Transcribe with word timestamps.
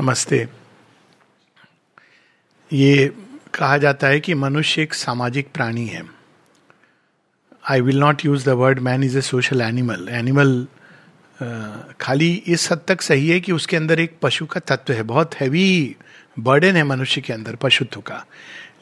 नमस्ते। 0.00 0.48
ये 2.72 3.12
कहा 3.54 3.78
जाता 3.78 4.06
है 4.06 4.20
कि 4.20 4.34
मनुष्य 4.34 4.82
एक 4.82 4.94
सामाजिक 4.94 5.48
प्राणी 5.54 5.86
है। 5.86 6.02
I 7.70 7.80
will 7.80 7.98
not 7.98 8.24
use 8.24 8.46
the 8.46 8.48
word 8.48 8.78
man 8.78 9.04
is 9.04 9.18
a 9.18 9.20
social 9.20 9.60
animal 9.60 10.08
animal 10.10 10.66
खाली 12.00 12.42
इस 12.46 12.72
हद 12.72 12.80
तक 12.88 13.02
सही 13.02 13.28
है 13.28 13.40
कि 13.40 13.52
उसके 13.52 13.76
अंदर 13.76 14.00
एक 14.00 14.16
पशु 14.22 14.46
का 14.46 14.60
तत्व 14.60 14.92
है। 14.92 15.02
बहुत 15.02 15.34
हैवी 15.34 15.96
बर्डन 16.38 16.76
है 16.76 16.84
मनुष्य 16.84 17.20
के 17.20 17.32
अंदर, 17.32 17.54
पशुत्व 17.54 18.00
का। 18.00 18.26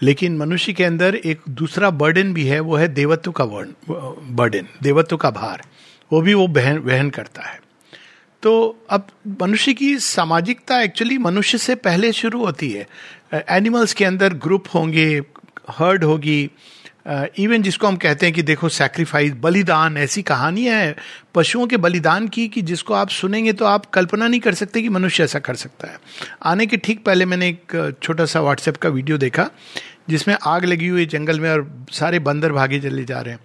लेकिन 0.02 0.38
मनुष्य 0.38 0.72
के 0.72 0.84
अंदर 0.84 1.14
एक 1.14 1.40
दूसरा 1.48 1.90
बर्डन 1.90 2.34
भी 2.34 2.46
है, 2.46 2.60
वो 2.60 2.76
है 2.76 2.88
देवत्व 2.88 3.32
का 3.32 3.44
बर्डन 3.44 4.66
देवत्व 4.82 5.16
का 5.16 5.30
भार। 5.30 5.64
वो 6.12 6.20
भी 6.20 6.34
वो 6.34 6.46
बहन, 6.48 6.78
वहन 6.78 7.10
करता 7.10 7.42
है। 7.42 7.67
तो 8.42 8.54
अब 8.90 9.06
मनुष्य 9.42 9.72
की 9.72 9.96
सामाजिकता 9.98 10.80
एक्चुअली 10.82 11.18
मनुष्य 11.18 11.58
से 11.58 11.74
पहले 11.76 12.12
शुरू 12.12 12.44
होती 12.44 12.70
है। 12.70 12.86
एनिमल्स 13.34 13.92
के 13.92 14.04
अंदर 14.04 14.34
ग्रुप 14.34 14.64
होंगे 14.74 15.06
हर्ड 15.70 16.04
होगी 16.04 16.50
इवन 17.38 17.62
जिसको 17.62 17.86
हम 17.86 17.96
कहते 17.96 18.26
हैं 18.26 18.34
कि 18.34 18.42
देखो 18.42 18.68
सैक्रिफाइस 18.68 19.32
बलिदान, 19.34 19.96
ऐसी 19.96 20.22
कहानियाँ 20.22 20.74
हैं, 20.76 20.94
पशुओं 21.34 21.66
के 21.66 21.76
बलिदान 21.76 22.26
की 22.28 22.46
कि 22.48 22.62
जिसको 22.62 22.94
आप 22.94 23.08
सुनेंगे 23.08 23.52
तो 23.52 23.64
आप 23.64 23.86
कल्पना 23.86 24.26
नहीं 24.28 24.40
कर 24.40 24.54
सकते 24.54 24.82
कि 24.82 24.88
मनुष्य 24.88 25.24
ऐसा 25.24 25.38
कर 25.38 25.54
सकता 25.54 25.88
है। 25.88 25.98
आने 26.42 26.66
के 26.66 26.76
ठीक 26.76 27.04
पहले 27.04 27.24
मैंने 27.24 27.48
एक 27.48 27.96
छोटा 28.02 28.24
सा 28.24 28.40
व्हाट्सएप 28.40 28.76
का 28.76 28.88
वीडियो 28.88 29.18
देखा, 29.18 29.48
जिसमें 30.08 30.36
आग 30.42 30.64
लगी 30.64 30.88
हुई 30.88 31.06
जंगल 31.06 31.40
में 31.40 31.50
और 31.50 31.86
सारे 31.92 32.18
बंदर 32.20 32.52
भागे 32.52 32.80
चले 32.80 33.04
जा 33.04 33.20
रहे 33.20 33.34
हैं। 33.34 33.40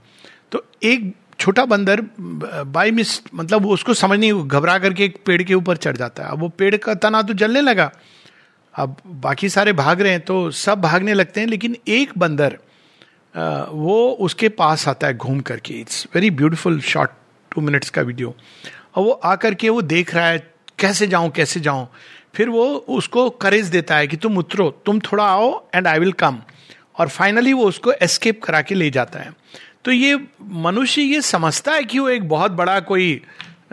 तो 0.52 0.66
एक 0.84 1.14
छोटा 1.44 1.64
बंदर 1.66 2.02
बाई 2.18 2.92
मिस 2.92 3.22
मतलब 3.34 3.64
वो 3.64 3.74
उसको 3.74 3.94
समझ 3.96 4.20
नहीं, 4.20 4.34
घबरा 4.34 4.78
करके 4.80 5.06
एक 5.06 5.18
पेड़ 5.26 5.42
के 5.44 5.54
ऊपर 5.54 5.78
चढ़ 5.78 5.98
जाता 5.98 6.24
है। 6.24 6.30
अब 6.32 6.40
वो 6.40 6.50
पेड़ 6.52 6.76
का 6.78 6.94
तना 6.96 7.22
तो 7.22 7.34
जलने 7.36 7.62
लगा। 7.62 7.92
अब 8.76 8.96
बाकी 9.06 9.50
सारे 9.50 9.74
भाग 9.76 10.02
रहे 10.02 10.12
हैं 10.12 10.22
तो 10.22 10.50
सब 10.52 10.82
भागने 10.82 11.14
लगते 11.14 11.40
हैं, 11.40 11.48
लेकिन 11.48 11.76
एक 11.90 12.18
बंदर 12.18 12.58
वो 13.36 14.10
उसके 14.22 14.50
पास 14.52 14.88
आता 14.88 15.08
है 15.08 15.18
घूम 15.18 15.40
करके। 15.42 15.74
It's 15.74 16.08
very 16.16 16.30
beautiful 16.32 16.80
short 16.84 17.12
two 17.52 17.62
minutes 17.62 17.90
का 17.90 18.02
वीडियो 18.02 18.36
और 18.96 19.04
वो 19.04 19.12
आकर 19.12 19.54
के 19.54 19.70
वो 19.70 19.82
देख 19.84 20.16
रहा 20.16 20.28
है, 20.28 20.40
कैसे 20.80 21.08
जाऊँ 21.08 21.30
कैसे 21.32 21.60
जाऊँ? 21.60 21.88
फिर 22.36 22.50
वो 22.50 22.66
उसको 22.90 23.30
करेज 23.30 23.68
देता 23.68 23.96
है 23.96 24.08
कि 24.08 24.18
तुम 24.18 24.38
उतरो, 24.38 24.70
तुम 24.86 25.00
थोड़ा 25.02 25.24
आओ 25.26 25.70
एंड 25.76 25.88
आई 25.88 26.00
विल 26.00 26.12
कम 26.16 26.42
और 27.00 27.08
फाइनली 27.10 27.54
वो 27.54 27.66
उसको 27.66 27.92
एस्केप 27.94 28.44
करा 28.44 28.62
के 28.62 28.76
ले 28.76 28.90
जाता 28.92 29.20
है। 29.20 29.34
तो 29.86 29.92
ये 29.92 30.20
मनुष्य 30.42 31.02
ये 31.02 31.22
समझता 31.22 31.72
है 31.72 31.84
कि 31.84 32.00
वो 32.00 32.10
एक 32.10 32.28
बहुत 32.30 32.52
बड़ा 32.52 32.80
कोई 32.80 33.22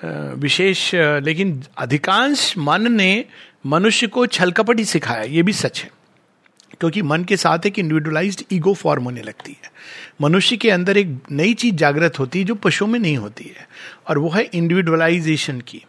विशेष 0.05 0.91
लेकिन 0.95 1.63
अधिकांश 1.79 2.55
मन 2.59 2.93
ने 2.93 3.25
मनुष्य 3.67 4.07
को 4.07 4.27
छलकपटी 4.27 4.85
सिखाया। 4.85 5.23
ये 5.23 5.43
भी 5.43 5.53
सच 5.53 5.81
है। 5.81 5.91
क्योंकि 6.81 7.03
मन 7.03 7.25
के 7.25 7.37
साथ 7.37 7.67
एक 7.67 7.79
इंडिविजुअलाइज 7.79 8.45
ईगो 8.53 8.75
फॉर्म 8.75 9.05
होने 9.05 9.23
लगती 9.23 9.53
है। 9.53 9.71
मनुष्य 10.21 10.57
के 10.57 10.71
अंदर 10.71 10.97
एक 10.97 11.19
नई 11.31 11.55
चीज़ 11.55 11.75
जागृत 11.75 12.19
होती 12.19 12.39
है 12.39 12.45
जो 12.45 12.55
पशुओं 12.55 12.89
में 12.89 12.99
नहीं 12.99 13.17
होती 13.17 13.45
है, 13.45 13.69
और 14.09 14.19
वो 14.19 14.31
है 14.31 14.43
इंडिविजुअलाइजेशन 14.45 15.61
की। 15.61 15.85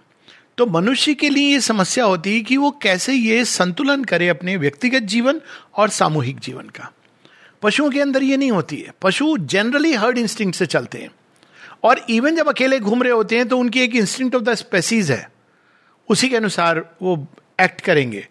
तो 0.58 0.66
मनुष्य 0.66 1.14
के 1.14 1.30
लिए 1.30 1.52
ये 1.52 1.60
समस्या 1.60 2.06
होती 2.06 2.34
है 2.34 2.42
कि 2.42 2.58
वो 2.58 2.72
कैसे 2.72 3.14
ये 3.14 3.46
संतुलन 3.46 4.04
करे 4.04 4.28
अपने 4.30 4.58
व्यक्तिगत 4.58 5.00
जीवन 5.00 5.42
और 5.78 5.90
सामूहिक 5.90 6.40
जीवन 6.40 6.70
का। 6.70 6.92
पशुओं 7.62 7.90
के 7.92 8.00
अंदर 8.02 8.24
ये 8.24 8.38
नहीं 8.38 8.52
होती 8.52 8.78
है। 8.78 8.94
पशु 9.02 9.36
जनरली 9.40 9.94
हर्ड 9.96 10.18
इंस्टिंक्ट 10.18 10.58
से 10.58 10.66
चलते 10.68 10.98
हैं। 10.98 11.12
और 11.84 12.06
इवन 12.10 12.36
जब 12.36 12.48
अकेले 12.50 12.80
घूम 12.80 13.04
रहे 13.04 13.14
होते 13.14 13.38
हैं 13.38 13.48
तो 13.48 13.58
उनकी 13.58 13.82
एक 13.82 13.96
इंस्टिंक्ट 13.96 14.36
ऑफ़ 14.36 14.44
द 14.44 14.54
स्पेसीज 14.56 15.12
है। 15.12 15.28
उसी 16.10 16.30
के 16.30 16.36
अनुसार 16.36 16.86
वो 17.02 17.16
एक्ट 17.62 17.82
करेंगे। 17.82 18.26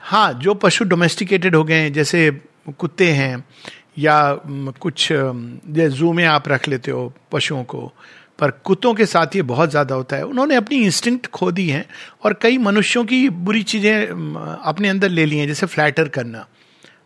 हाँ 0.00 0.32
जो 0.34 0.54
पशु 0.56 0.84
डोमेस्टिकेटेड 0.84 1.56
हो 1.56 1.62
गए 1.64 1.74
हैं, 1.74 1.92
जैसे 1.92 2.30
कुत्ते 2.70 3.10
हैं, 3.12 3.44
या 3.98 4.34
कुछ 4.80 5.08
जू 5.10 6.12
में 6.12 6.24
आप 6.26 6.48
रख 6.48 6.68
लेते 6.68 6.90
हो 6.90 7.12
पशुओं 7.32 7.62
को, 7.64 7.92
पर 8.38 8.50
कुत्तों 8.64 8.92
के 8.94 9.06
साथ 9.06 9.36
ये 9.36 9.42
बहुत 9.44 9.70
ज़्यादा 9.70 9.94
होता 9.94 10.16
है। 10.16 10.24
उन्होंने 10.24 10.54
अपनी 10.54 10.76
इंस्टिंक्ट 10.84 11.26
खो 11.28 11.50
दी 11.52 11.68
है, 11.68 11.84
और 12.24 12.38
कई 12.42 12.58
मनुष्यों 12.58 13.04
की 13.04 13.28
बुरी 13.28 13.62
चीज़ें 13.64 14.06
अपने 14.64 14.88
अंदर 14.88 15.08
ले 15.08 15.26
ली 15.26 15.38
हैं, 15.38 15.46
जैसे 15.46 15.66
फ्लैटर 15.66 16.08
करना। 16.08 16.46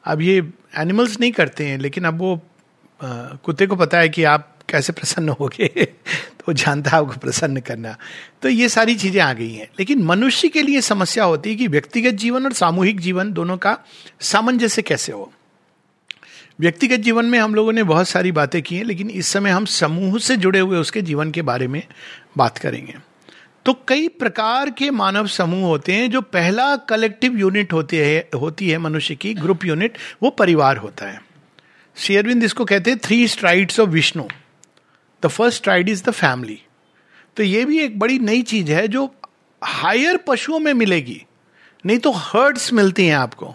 अब 0.04 0.20
ये 0.20 0.50
एनिमल्स 0.76 1.20
नहीं 1.20 1.32
करते 1.32 1.66
हैं, 1.66 1.78
लेकिन 1.78 2.04
अब 2.04 2.18
वो 2.18 2.42
कुत्ते 3.44 3.66
को 3.66 3.76
पता 3.76 3.98
है 3.98 4.08
कि 4.08 4.24
आप 4.24 4.50
कैसे 4.68 4.92
प्रसन्न 4.92 5.28
हो 5.28 5.48
गए 5.48 5.66
तो 6.46 6.52
जानता 6.52 6.90
है 6.90 6.96
आपको 6.96 7.12
प्रसन्न 7.12 7.60
करना। 7.60 7.96
तो 8.42 8.48
ये 8.48 8.68
सारी 8.68 8.94
चीज़ें 8.94 9.22
आ 9.22 9.32
गई 9.32 9.52
हैं। 9.52 9.68
लेकिन 9.78 10.02
मनुष्य 10.02 10.48
के 10.48 10.62
लिए 10.62 10.80
समस्या 10.80 11.24
होती 11.24 11.50
है 11.50 11.56
कि 11.56 11.68
व्यक्तिगत 11.68 12.10
जीवन 12.10 12.44
और 12.44 12.52
सामूहिक 12.52 13.00
जीवन 13.00 13.32
दोनों 13.32 13.56
का 13.56 13.78
सामंजस्य 14.20 14.82
कैसे 14.82 15.12
हो। 15.12 15.32
व्यक्तिगत 16.60 16.96
जीवन 16.96 17.24
में 17.24 17.38
हम 17.38 17.54
लोगों 17.54 17.72
ने 17.72 17.82
बहुत 17.82 18.08
सारी 18.08 18.32
बातें 18.32 18.62
की 18.62 18.76
हैं, 18.76 18.84
लेकिन 18.84 19.10
इस 19.10 19.26
समय 19.26 19.50
हम 19.50 19.64
समूह 19.64 20.18
से 20.18 20.36
जुड़े 20.36 20.58
हुए 20.58 20.78
उसके 20.78 21.02
जीवन 21.02 21.30
के 21.30 21.42
बारे 21.42 21.68
में 21.68 21.82
बात 22.36 22.58
करेंगे। 22.58 23.13
तो 23.64 23.72
कई 23.88 24.08
प्रकार 24.08 24.70
के 24.70 24.90
मानव 24.90 25.26
समूह 25.26 25.66
होते 25.66 25.92
हैं 25.92 26.10
जो 26.10 26.20
पहला 26.20 26.76
कलेक्टिव 26.76 27.36
यूनिट 27.38 27.72
होती 27.72 27.96
है 27.96 28.28
होती 28.34 28.70
है 28.70 28.78
मनुष्य 28.78 29.14
की 29.14 29.34
ग्रुप 29.34 29.64
यूनिट 29.64 29.98
वो 30.22 30.30
परिवार 30.30 30.76
होता 30.76 31.06
है। 31.06 31.20
शेयरविंद 31.96 32.44
इसको 32.44 32.64
कहते 32.64 32.90
हैं 32.90 32.98
three 32.98 33.28
strides 33.28 33.80
of 33.80 33.90
Vishnu 33.90 34.24
the 35.22 35.26
first 35.26 35.56
stride 35.56 35.88
is 35.88 36.04
the 36.04 36.10
family 36.10 36.60
तो 37.36 37.42
ये 37.42 37.64
भी 37.64 37.78
एक 37.80 37.98
बड़ी 37.98 38.18
नई 38.18 38.42
चीज़ 38.42 38.72
है 38.72 38.88
जो 38.88 39.14
हायर 39.62 40.16
पशुओं 40.16 40.58
में 40.58 40.74
मिलेगी। 40.74 41.24
नहीं 41.86 41.98
तो 41.98 42.10
हर्ड्स 42.10 42.72
मिलती 42.72 43.06
हैं 43.06 43.16
आपको। 43.16 43.54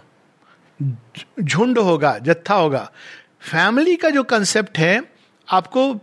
झुंड 1.42 1.80
होगा, 1.80 2.18
जत्था 2.18 2.54
होगा। 2.54 2.92
फैमिली 3.42 3.96
का 3.96 4.10
जो 4.10 4.24
कंसेप्ट 4.24 4.78
है, 4.78 5.02
आपको 5.48 5.94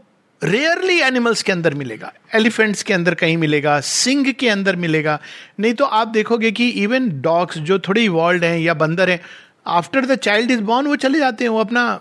रेयरली 0.45 0.99
एनिमल्स 1.01 1.43
के 1.43 1.53
अंदर 1.53 1.75
मिलेगा। 1.75 2.13
एलिफेंट्स 2.35 2.83
के 2.83 2.95
अंदर 2.95 3.15
कहीं 3.15 3.37
मिलेगा। 3.37 3.81
सिंह 3.81 4.33
के 4.33 4.49
अंदर 4.49 4.77
मिलेगा। 4.77 5.21
नहीं 5.61 5.75
तो 5.75 5.85
आप 5.85 6.09
देखोगे 6.09 6.51
कि 6.51 6.69
इवन 6.69 7.09
डॉग्स 7.21 7.59
जो 7.59 7.79
थोड़े 7.79 8.03
इवॉल्व 8.03 8.45
हैं 8.45 8.59
या 8.59 8.75
बंदर 8.75 9.11
हैं 9.11 9.21
after 9.67 10.07
the 10.07 10.17
child 10.17 10.51
is 10.51 10.61
born 10.61 10.87
वो 10.87 10.97
चले 10.97 11.19
जाते 11.19 11.45
हैं 11.45 11.49
वो 11.49 11.61
अपना 11.61 12.01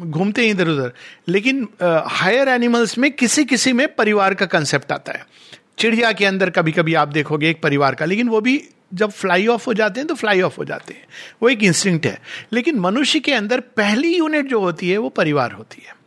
घूमते 0.00 0.44
हैं 0.44 0.50
इधर 0.50 0.68
उधर। 0.68 0.92
लेकिन 1.28 1.68
हायर 2.06 2.46
uh, 2.46 2.54
एनिमल्स 2.54 2.98
में 2.98 3.12
किसी 3.12 3.44
किसी 3.44 3.72
में 3.72 3.94
परिवार 3.94 4.34
का 4.34 4.46
कंसेप्ट 4.46 4.92
आता 4.92 5.12
है। 5.12 5.26
चिड़िया 5.78 6.12
के 6.12 6.24
अंदर 6.26 6.50
कभी 6.50 6.72
कभी 6.72 6.94
आप 6.94 7.08
देखोगे 7.08 7.50
एक 7.50 7.62
परिवार 7.62 7.94
का 7.94 8.04
लेकिन 8.04 8.28
वो 8.28 8.40
भी 8.40 8.64
जब 8.94 9.10
फ्लाई 9.10 9.46
ऑफ़ 9.46 9.66
हो 9.66 9.74
जाते 9.74 10.00
हैं 10.00 10.06
तो 10.06 10.14
फ्लाई 10.14 10.40
ऑफ़ 10.40 10.56
हो 10.56 10.64
जाते 10.64 10.94
हैं। 10.94 11.06
वो 11.42 11.48
एक 11.48 11.62
इंस्टिंक्ट 11.62 12.06
है। 12.06 12.20
लेकिन 12.52 12.78
मनुष्य 12.78 13.20
के 13.20 13.32
अंदर 13.32 13.60
पहली 13.60 14.16
यूनिट 14.16 14.46
जो 14.46 14.60
होती 14.60 14.90
है 14.90 14.98
वो 14.98 15.08
परिवार 15.08 15.52
होती 15.52 15.82
है। 15.86 15.97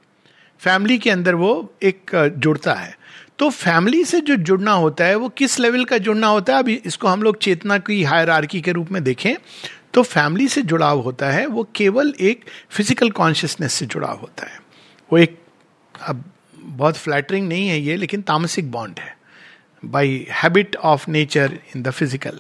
फैमिली 0.62 0.98
के 0.98 1.10
अंदर 1.10 1.36
वो 1.36 1.52
एक 1.84 2.12
जुड़ता 2.38 2.74
है। 2.74 2.96
तो 3.40 3.50
फैमिली 3.50 4.04
से 4.06 4.20
जो 4.22 4.36
जुड़ना 4.38 4.72
होता 4.74 5.06
है, 5.06 5.16
वो 5.16 5.30
किस 5.32 5.60
लेवल 5.60 5.86
का 5.86 5.98
जुड़ना 6.00 6.28
होता 6.28 6.54
है? 6.54 6.60
अभी 6.60 6.74
इसको 6.86 7.08
हम 7.08 7.24
लोग 7.24 7.38
चेतना 7.40 7.78
की 7.80 8.04
हायर 8.04 8.46
के 8.48 8.72
रूप 8.72 8.92
में 8.92 9.04
देखें 9.04 9.36
तो 9.94 10.02
फैमिली 10.04 10.48
से 10.48 10.62
जुड़ाव 10.64 11.00
होता 11.00 11.30
है, 11.30 11.46
वो 11.46 11.68
केवल 11.76 12.14
एक 12.22 12.44
फ़िज़िकल 12.70 13.10
कॉन्शियसनेस 13.12 13.74
से 13.74 13.86
जुड़ाव 13.86 14.18
होता 14.18 14.46
है। 14.46 14.60
वो 15.12 15.18
एक, 15.18 15.38
अब 15.96 16.24
बहुत 16.56 16.98
फ्लैटरिंग 16.98 17.48
नहीं 17.48 17.68
है 17.68 17.80
ये, 17.80 17.96
लेकिन 17.96 18.22
तामसिक 18.22 18.72
बॉन्ड 18.72 19.00
है 19.00 19.16
by 19.84 20.26
habit 20.34 20.76
of 20.76 21.10
nature 21.10 21.58
in 21.76 21.84
the 21.84 21.92
physical 21.92 22.40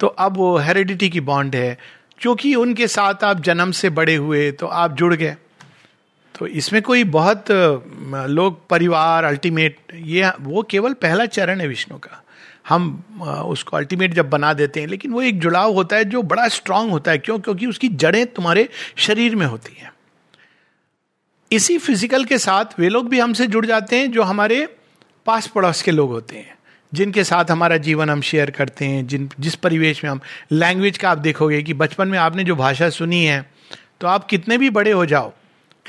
तो 0.00 0.06
अब 0.06 0.36
वो 0.36 0.56
हेरिडिटी 0.58 1.08
की 1.08 1.20
बॉन्ड 1.22 1.54
है, 1.56 1.78
क्योंकि 2.18 2.54
उनके 2.54 2.88
साथ 2.88 3.24
आप 3.24 3.40
जन्म 3.40 3.70
से 3.72 3.90
बड़े 3.90 4.14
हुए 4.14 4.50
तो 4.52 4.66
आप 4.66 4.96
जुड़ 4.96 5.14
गए। 5.14 5.36
तो 6.38 6.46
इसमें 6.46 6.80
कोई 6.82 7.04
बहुत 7.06 7.44
लोग 7.50 8.66
परिवार 8.68 9.24
अल्टीमेट 9.24 9.78
ये 9.94 10.30
वो 10.40 10.62
केवल 10.62 10.92
पहला 10.94 11.26
चरण 11.28 11.60
है 11.60 11.66
विष्णु 11.68 11.98
का। 11.98 12.22
हम 12.68 13.04
उसको 13.46 13.76
अल्टीमेट 13.76 14.14
जब 14.14 14.28
बना 14.30 14.52
देते 14.52 14.80
हैं, 14.80 14.86
लेकिन 14.86 15.12
वो 15.12 15.22
एक 15.22 15.38
जुड़ाव 15.40 15.72
होता 15.74 15.96
है 15.96 16.04
जो 16.04 16.22
बड़ा 16.24 16.46
स्ट्रांग 16.48 16.90
होता 16.90 17.10
है। 17.10 17.18
क्यों? 17.18 17.38
क्योंकि 17.38 17.66
उसकी 17.66 17.88
जड़ें 17.88 18.26
तुम्हारे 18.26 18.68
शरीर 18.96 19.36
में 19.36 19.46
होती 19.46 19.76
हैं। 19.78 19.92
इसी 21.50 21.78
फ़िज़िकल 21.78 22.24
के 22.24 22.38
साथ 22.38 22.78
वे 22.80 22.88
लोग 22.88 23.08
भी 23.08 23.18
हमसे 23.20 23.46
जुड़ 23.46 23.64
जाते 23.66 23.98
हैं 23.98 24.10
जो 24.12 24.22
हमारे 24.22 24.66
पास 25.26 25.46
पड़ोस 25.46 25.82
के 25.82 25.90
लोग 25.90 26.10
होते 26.10 26.36
हैं, 26.36 26.56
जिनके 26.92 27.24
साथ 27.24 27.50
हमारा 27.50 27.76
जीवन 27.78 28.10
हम 28.10 28.20
शेयर 28.22 28.50
करते 28.50 28.84
हैं, 28.84 29.06
जिन, 29.06 29.28
जिस 29.40 29.54
परिवेश 29.56 30.04
में 30.04 30.10
हम 30.10 30.20
लैंग्वेज 30.52 30.98
का 30.98 31.10
आप 31.10 31.18
देखोगे 31.18 31.62
कि 31.62 31.74
बचपन 31.74 32.08
में 32.08 32.18
आपने 32.18 32.44
जो 32.44 32.56
भाषा 32.56 32.88
सुनी 32.90 33.24
है 33.24 33.44
तो 34.00 34.06
आप 34.06 34.26
कितने 34.26 34.58
भी 34.58 34.70
बड़े 34.70 34.92
हो 34.92 35.04
जाओ 35.06 35.32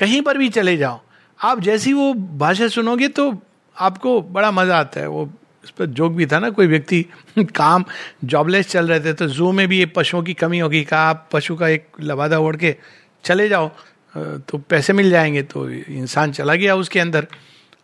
कहीं 0.00 0.20
पर 0.22 0.38
भी 0.38 0.48
चले 0.48 0.76
जाओ। 0.76 1.00
आप 1.40 1.60
जैसी 1.60 1.92
वो 1.92 2.12
भाषा 2.14 2.68
सुनोगे 2.68 3.08
तो 3.08 3.32
आपको 3.76 4.20
बड़ा 4.22 4.50
मज़ा 4.50 4.78
आता 4.78 5.00
है। 5.00 5.08
वो 5.08 5.28
इस 5.64 5.70
पर 5.70 5.86
जोक 5.86 6.12
भी 6.12 6.26
था 6.26 6.38
ना, 6.38 6.50
कोई 6.50 6.66
व्यक्ति 6.66 7.04
काम 7.38 7.84
जॉबलेस 8.24 8.68
चल 8.68 8.88
रहे 8.88 9.00
थे 9.00 9.12
तो 9.12 9.26
जू 9.28 9.50
में 9.52 9.66
भी 9.68 9.78
ये 9.78 9.86
पशुओं 9.86 10.22
की 10.22 10.34
कमी 10.34 10.58
होगी। 10.58 10.82
कहा, 10.84 11.00
आप 11.00 11.28
पशु 11.32 11.56
का 11.56 11.68
एक 11.68 11.86
लबादा 12.00 12.38
ओढ़ 12.38 12.56
के 12.56 12.76
चले 13.24 13.48
जाओ 13.48 13.70
तो 14.14 14.58
पैसे 14.58 14.92
मिल 14.92 15.10
जाएँगे। 15.10 15.42
तो 15.42 15.68
इंसान 15.70 16.32
चला 16.32 16.54
गया 16.54 16.74
उसके 16.76 17.00
अंदर। 17.00 17.26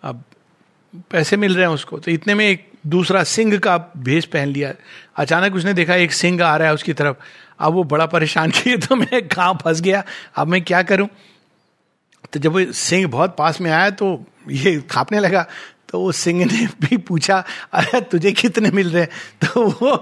अब 0.03 0.23
पैसे 1.11 1.37
मिल 1.37 1.55
रहे 1.55 1.67
हैं 1.67 1.73
उसको। 1.75 1.99
तो 1.99 2.11
इतने 2.11 2.35
में 2.35 2.47
एक 2.49 2.67
दूसरा 2.87 3.23
सिंह 3.25 3.57
का 3.59 3.77
भेष 3.97 4.25
पहन 4.25 4.49
लिया। 4.49 4.73
अचानक 5.17 5.55
उसने 5.55 5.73
देखा, 5.75 5.95
एक 5.95 6.13
सिंह 6.13 6.43
आ 6.45 6.57
रहा 6.57 6.69
है 6.69 6.75
उसकी 6.75 6.93
तरफ़। 6.93 7.17
अब 7.61 7.73
वो 7.73 7.85
बड़ा 7.85 8.07
परेशान 8.07 8.51
किए 8.57 8.77
तो 8.77 8.97
मैं 8.97 9.27
कहाँ 9.29 9.55
फंस 9.65 9.81
गया। 9.81 10.03
अब 10.37 10.47
मैं 10.47 10.63
क्या 10.63 10.83
करूँ? 10.83 11.09
तो 12.33 12.41
जब 12.41 12.73
सिंह 12.73 13.07
बहुत 13.07 13.37
पास 13.39 13.61
में 13.61 13.71
आया 13.71 13.91
तो 13.91 14.25
ये 14.51 14.85
खापने 14.91 15.21
लगा 15.21 15.47
तो 15.89 16.01
वो 16.01 16.13
सिंह 16.13 16.45
ने 16.45 16.67
भी 16.81 16.97
पूछा, 16.97 17.45
अरे, 17.73 18.01
तुझे 18.01 18.33
कितने 18.33 18.71
मिल 18.71 18.91
रहे? 18.91 19.07
तो 19.45 19.67
वो 19.67 20.01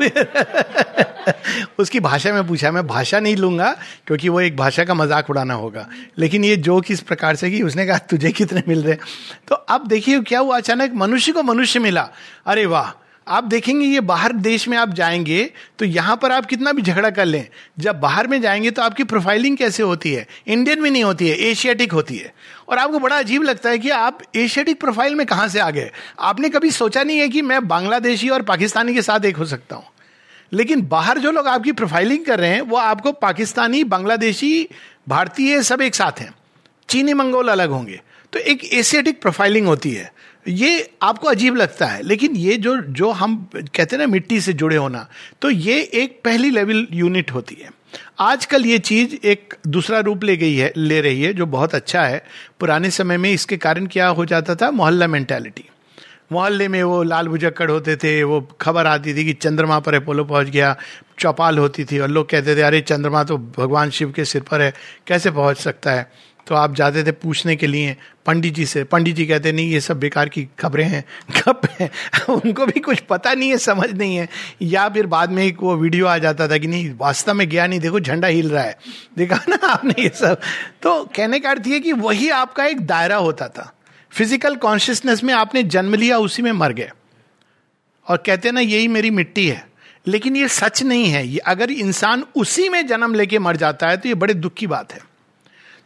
उसकी 1.79 2.01
भाषा 2.01 2.33
में 2.33 2.47
पूछा, 2.47 2.73
मैं 2.73 2.87
भाषा 2.87 3.21
नहीं 3.21 3.37
लूँगा, 3.37 3.77
क्योंकि 4.07 4.29
वो 4.29 4.41
एक 4.41 4.57
भाषा 4.57 4.85
का 4.85 4.95
मज़ाक 4.95 5.31
उड़ाना 5.31 5.55
होगा। 5.55 5.89
लेकिन 6.19 6.45
ये 6.45 6.57
जो 6.57 6.81
किस 6.81 7.01
प्रकार 7.01 7.37
से 7.37 7.51
कि 7.51 7.63
उसने 7.63 7.87
कहा, 7.87 7.99
तुझे 7.99 8.31
कितने 8.31 8.63
मिल 8.69 8.83
रहे? 8.83 8.95
तो 9.49 9.55
अब 9.55 9.87
देखिए 9.87 10.21
क्या 10.21 10.41
हुआ, 10.41 10.57
अचानक 10.57 10.93
मनुष्य 10.95 11.33
को 11.33 11.43
मनुष्य 11.43 11.81
मिला। 11.81 12.09
अरे 12.47 12.67
वाह! 12.67 13.04
आप 13.29 13.45
देखेंगे 13.45 13.87
ये 13.87 14.01
बाहर 14.01 14.33
देश 14.33 14.69
में 14.69 14.77
आप 14.79 14.89
जाएँगे 14.89 15.51
तो 15.79 15.85
यहाँ 15.85 16.17
पर 16.17 16.33
आप 16.33 16.47
कितना 16.47 16.73
भी 16.73 16.83
झगड़ा 16.83 17.11
कर 17.11 17.25
लें, 17.25 17.47
जब 17.79 18.01
बाहर 18.01 18.27
में 18.27 18.41
जाएँगे 18.43 18.71
तो 18.71 18.83
आपकी 18.83 19.05
प्रोफाइलिंग 19.05 19.57
कैसे 19.57 19.83
होती 19.83 20.13
है? 20.13 20.27
इंडियन 20.47 20.83
में 20.83 20.91
नहीं 20.91 21.05
होती 21.05 21.29
है 21.29 21.37
एशियाटिक 21.37 21.93
होती 21.93 22.17
है। 22.17 22.35
और 22.69 22.79
आपको 22.79 22.99
बड़ा 22.99 23.19
अजीब 23.19 23.43
लगता 23.43 23.71
है 23.71 23.79
कि 23.79 23.91
आप 23.91 24.19
एशियाटिक 24.37 24.81
प्रोफ़ाइल 24.81 25.15
में 25.15 25.27
कहाँ 25.27 25.49
से 25.49 25.59
आ 25.59 25.71
गए? 25.71 25.91
आपने 26.21 26.49
कभी 26.49 26.71
सोचा 26.71 27.03
नहीं 27.03 27.19
है 27.19 27.29
कि 27.29 27.43
मैं 27.43 27.69
बांग्लादेशी 27.69 28.29
और 28.29 28.43
पाकिस्तानी 28.43 28.95
के 28.95 29.03
साथ 29.03 29.25
एक 29.25 29.37
हो 29.37 29.45
सकता 29.45 29.77
हूँ। 29.77 29.85
लेकिन 30.53 30.83
बाहर 30.83 31.19
जो 31.19 31.31
लोग 31.31 31.49
आपकी 31.49 31.73
प्रोफाइलिंग 31.73 32.25
कर 32.25 32.41
रहे 32.41 32.51
हैं, 32.51 32.61
वो 32.61 32.77
आपको 32.77 33.13
पाकिस्तानी, 33.13 33.85
बांग्लादेशी, 33.85 34.69
भारतीय 35.09 35.63
सब 35.63 35.81
एक 35.81 35.95
साथ 35.95 36.21
हैं। 36.21 36.35
चीनी, 36.89 37.15
मंगोल 37.15 37.49
अलग 37.49 37.71
होंगे। 37.71 38.01
तो 38.33 38.39
एक 38.39 38.75
एशियाटिक 38.75 39.23
प्रोफाइलिंग 39.23 39.67
होती 39.67 39.91
है। 39.91 40.14
ये 40.49 40.91
आपको 41.03 41.29
अजीब 41.29 41.57
लगता 41.57 41.87
है, 41.87 42.03
लेकिन 42.03 42.37
ये 42.37 42.57
जो 42.57 42.77
जो 42.77 43.11
हम 43.11 43.37
कहते 43.55 43.97
हैं 43.97 43.99
ना 43.99 44.07
मिट्टी 44.07 44.41
से 44.41 44.53
जुड़े 44.53 44.77
होना 44.77 45.07
तो 45.43 45.51
ये 45.51 45.81
एक 45.95 46.21
पहली 46.25 46.51
लेवल 46.51 46.87
यूनिट 46.93 47.31
होती 47.31 47.59
है। 47.63 47.71
आजकल 48.21 48.67
ये 48.67 48.79
चीज़ 48.79 49.15
एक 49.27 49.55
दूसरा 49.67 50.01
रूप 50.01 50.25
ले 50.25 50.37
गई 50.37 50.55
है, 50.55 50.73
ले 50.77 51.01
रही 51.01 51.23
है, 51.23 51.33
जो 51.35 51.47
बहुत 51.47 51.75
अच्छा 51.75 52.03
है। 52.03 52.25
पुराने 52.61 52.91
समय 52.91 53.17
में 53.17 53.31
इसके 53.31 53.57
कारण 53.57 53.87
क्या 53.87 54.09
हो 54.09 54.25
जाता 54.25 54.55
था? 54.55 54.71
मोहल्ला 54.71 55.07
मेंटेलिटी 55.07 55.65
मोहल्ले 56.33 56.69
में 56.69 56.83
वो 56.83 57.03
लाल 57.03 57.29
बुजक्कड़ 57.29 57.71
होते 57.71 57.97
थे, 57.97 58.23
वो 58.23 58.41
खबर 58.61 58.87
आती 58.87 59.15
थी 59.15 59.25
कि 59.25 59.33
चंद्रमा 59.33 59.79
पर 59.79 59.95
अपोलो 59.95 60.25
पहुँच 60.25 60.47
गया, 60.47 60.77
चौपाल 61.19 61.59
होती 61.59 61.85
थी, 61.85 61.99
और 61.99 62.09
लोग 62.09 62.29
कहते 62.31 62.57
थे, 62.57 62.61
अरे, 62.61 62.81
चंद्रमा 62.81 63.25
तो 63.25 63.39
भगवान 63.39 63.91
शिव 63.91 64.13
के 64.13 64.25
सिर 64.25 64.43
पर 64.43 64.61
है, 64.63 64.75
कैसे 65.07 65.31
पहुँच 65.31 65.57
सकता 65.57 65.93
है? 65.93 66.11
तो 66.47 66.55
आप 66.55 66.75
जाते 66.75 67.05
थे 67.05 67.11
पूछने 67.11 67.57
के 67.57 67.67
लिए, 67.67 67.97
पंडित 68.27 68.55
जी 68.55 68.67
से। 68.67 68.85
पंडित 68.85 69.17
जी 69.17 69.27
कहते, 69.27 69.53
नहीं, 69.53 69.71
ये 69.71 69.81
सब 69.81 70.01
बेकार 70.01 70.29
की 70.29 70.49
खबरें 70.59 70.85
हैं। 70.85 71.05
कब 71.41 71.61
है? 71.81 71.91
उनको 72.29 72.67
भी 72.67 72.81
कुछ 72.81 73.01
पता 73.01 73.35
नहीं 73.35 73.51
है, 73.51 73.59
समझ 73.59 73.91
नहीं 73.91 74.17
है। 74.17 74.29
या 74.63 74.89
फिर 74.89 75.07
बाद 75.07 75.31
में 75.31 75.45
एक 75.45 75.57
वो 75.61 75.77
वीडियो 75.77 76.07
आ 76.07 76.19
जाता 76.19 76.49
था 76.49 76.59
कि, 76.59 76.67
नहीं, 76.67 76.95
वास्तव 76.97 77.35
में 77.35 77.49
गया 77.49 77.67
नहीं 77.67 77.81
देखो, 77.81 78.01
झंडा 78.01 78.29
हिल 78.29 78.51
रहा 78.51 78.65
है। 78.65 78.79
देखा 79.19 79.41
ना 79.49 79.67
आपने 79.67 80.03
ये 80.03 80.09
सब। 80.09 80.41
तो 80.83 81.11
कहने 81.17 81.41
का 81.41 81.51
अर्थ 81.51 81.67
ये 81.67 81.81
कि 81.81 81.93
वही 81.93 82.31
आपका 82.31 82.65
एक 82.65 82.81
दायरा 82.81 83.17
होता 83.17 83.49
था। 83.49 83.73
फ़िज़िकल 84.11 84.57
कॉन्शियसनेस 84.57 85.25
में 85.25 85.35
आपने 85.35 85.63
जन्म 85.63 85.95
लिया, 85.95 86.19
उसी 86.19 86.43
में 86.43 86.53
मर 86.53 86.73
गए। 86.73 86.91
और 88.09 88.17
कहते 88.17 88.51
ना, 88.51 88.61
यही 88.61 88.89
मेरी 88.89 89.11
मिट्टी 89.11 89.49
है। 89.49 89.69
लेकिन 90.07 90.37
ये 90.37 90.49
सच 90.49 90.83
नहीं 90.83 91.05
है। 91.05 91.29
ये 91.29 91.39
अगर 91.39 91.71
इंसान 91.71 92.25
उसी 92.37 92.69
में 92.69 92.87
जन्म 92.87 93.15
लेके 93.15 93.39
मर 93.39 93.57
जाता 93.57 93.89
है 93.89 93.97
तो 93.97 94.09
ये 94.09 94.15
बड़े 94.15 94.35
दुख 94.35 94.55
की 94.55 94.67
बात 94.67 94.93
है। 94.93 95.14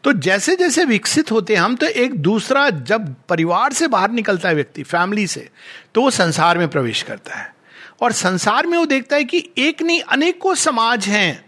तो 0.04 0.12
जैसे 0.12 0.56
जैसे 0.56 0.84
विकसित 0.84 1.30
होते 1.32 1.54
हैं 1.54 1.60
हम 1.60 1.74
तो 1.76 1.86
एक 1.86 2.14
दूसरा 2.14 2.70
जब 2.70 3.14
परिवार 3.28 3.72
से 3.72 3.88
बाहर 3.88 4.10
निकलता 4.10 4.48
है 4.48 4.54
व्यक्ति, 4.54 4.82
फैमिली 4.82 5.26
से 5.26 5.48
तो 5.94 6.02
वो 6.02 6.10
संसार 6.10 6.58
में 6.58 6.68
प्रवेश 6.68 7.02
करता 7.02 7.34
है। 7.34 7.54
और 8.00 8.12
संसार 8.12 8.66
में 8.66 8.78
वो 8.78 8.86
देखता 8.86 9.16
है 9.16 9.24
कि 9.24 9.50
एक 9.58 9.82
नहीं, 9.82 10.00
अनेकों 10.00 10.54
समाज 10.54 11.06
हैं। 11.06 11.44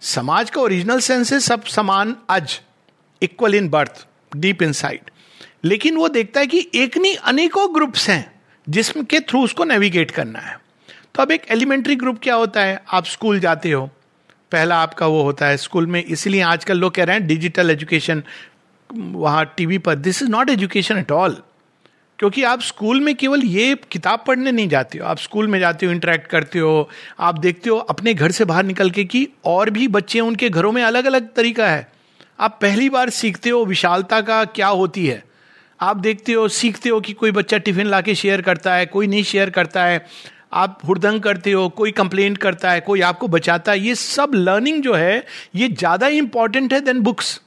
समाज 0.00 0.50
का 0.50 0.60
ओरिजिनल 0.60 1.00
सेंस 1.00 1.32
है 1.32 1.40
सब 1.40 1.64
समान 1.64 2.16
as 2.30 2.60
equal 3.22 3.54
in 3.54 3.68
birth 3.68 4.06
deep 4.36 4.62
in 4.62 4.72
लेकिन 5.64 5.96
वो 5.96 6.08
देखता 6.08 6.40
है 6.40 6.46
कि 6.46 6.68
एक 6.74 6.98
नहीं, 6.98 7.16
अनेकों 7.16 7.74
ग्रुप्स 7.74 8.08
हैं 8.08 8.40
जिसके 8.68 9.20
थ्रू 9.20 9.42
उसको 9.44 9.64
नेविगेट 9.64 10.10
करना 10.10 10.38
है। 10.38 10.58
तो 11.14 11.22
अब 11.22 11.30
एक 11.30 11.42
एलिमेंट्री 11.50 11.96
ग्रुप 11.96 12.18
क्या 12.22 12.34
होता 12.34 12.60
है? 12.60 12.84
आप 12.92 13.04
स्कूल 13.04 13.40
जाते 13.40 13.70
हो 13.70 13.90
पहला 14.54 14.76
आपका 14.78 15.06
वो 15.06 15.22
होता 15.22 15.46
है 15.46 15.56
स्कूल 15.56 15.86
में। 15.86 16.02
इसलिए 16.02 16.42
आजकल 16.42 16.78
लोग 16.78 16.94
कह 16.94 17.04
रहे 17.04 17.16
हैं 17.16 17.26
डिजिटल 17.26 17.70
एजुकेशन, 17.70 18.22
वहाँ 18.90 19.44
टीवी 19.56 19.78
पर। 19.78 19.94
This 19.96 20.22
is 20.22 20.30
not 20.30 20.50
education 20.50 20.98
at 20.98 21.12
all 21.12 21.42
क्योंकि 22.18 22.42
आप 22.42 22.60
स्कूल 22.60 23.00
में 23.00 23.14
केवल 23.14 23.42
ये 23.42 23.74
किताब 23.92 24.22
पढ़ने 24.26 24.52
नहीं 24.52 24.68
जाते 24.68 24.98
हो। 24.98 25.06
आप 25.06 25.18
स्कूल 25.18 25.48
में 25.48 25.58
जाते 25.60 25.86
हो 25.86 25.92
इंटरेक्ट 25.92 26.26
करते 26.26 26.58
हो। 26.58 26.88
आप 27.20 27.38
देखते 27.38 27.70
हो 27.70 27.76
अपने 27.76 28.14
घर 28.14 28.30
से 28.30 28.44
बाहर 28.44 28.64
निकल 28.64 28.90
के 28.90 29.04
कि 29.04 29.26
और 29.44 29.70
भी 29.70 29.88
बच्चे 29.88 30.20
उनके 30.20 30.50
घरों 30.50 30.72
में 30.72 30.82
अलग 30.82 31.04
अलग 31.04 31.32
तरीका 31.34 31.68
है। 31.68 31.86
आप 32.40 32.58
पहली 32.62 32.88
बार 32.88 33.10
सीखते 33.10 33.50
हो 33.50 33.64
विशालता 33.64 34.20
का 34.20 34.44
क्या 34.44 34.68
होती 34.68 35.06
है। 35.06 35.22
आप 35.80 35.96
देखते 35.96 36.32
हो, 36.32 36.48
सीखते 36.48 36.88
हो 36.88 37.00
कि 37.00 37.12
कोई 37.12 37.30
बच्चा 37.30 37.58
टिफ़िन 37.58 37.86
ला 37.86 38.00
के 38.00 38.14
शेयर 38.14 38.40
करता 38.40 38.74
है, 38.74 38.86
कोई 38.86 39.06
नहीं 39.06 39.22
शेयर 39.22 39.50
करता 39.50 39.84
है। 39.84 40.04
आप 40.54 40.78
हुड़दंग 40.88 41.20
करते 41.20 41.52
हो, 41.52 41.68
कोई 41.70 41.92
कंप्लेंट 41.92 42.38
करता 42.38 42.70
है, 42.70 42.80
कोई 42.80 43.00
आपको 43.02 43.28
बचाता 43.28 43.72
है, 43.72 43.80
ये 43.80 43.94
सब 43.94 44.32
लर्निंग 44.34 44.82
जो 44.82 44.94
है, 44.94 45.24
ये 45.54 45.68
ज़्यादा 45.70 46.06
इंपॉर्टेंट 46.08 46.72
है 46.72 46.80
देन 46.80 47.00
बुक्स 47.02 47.40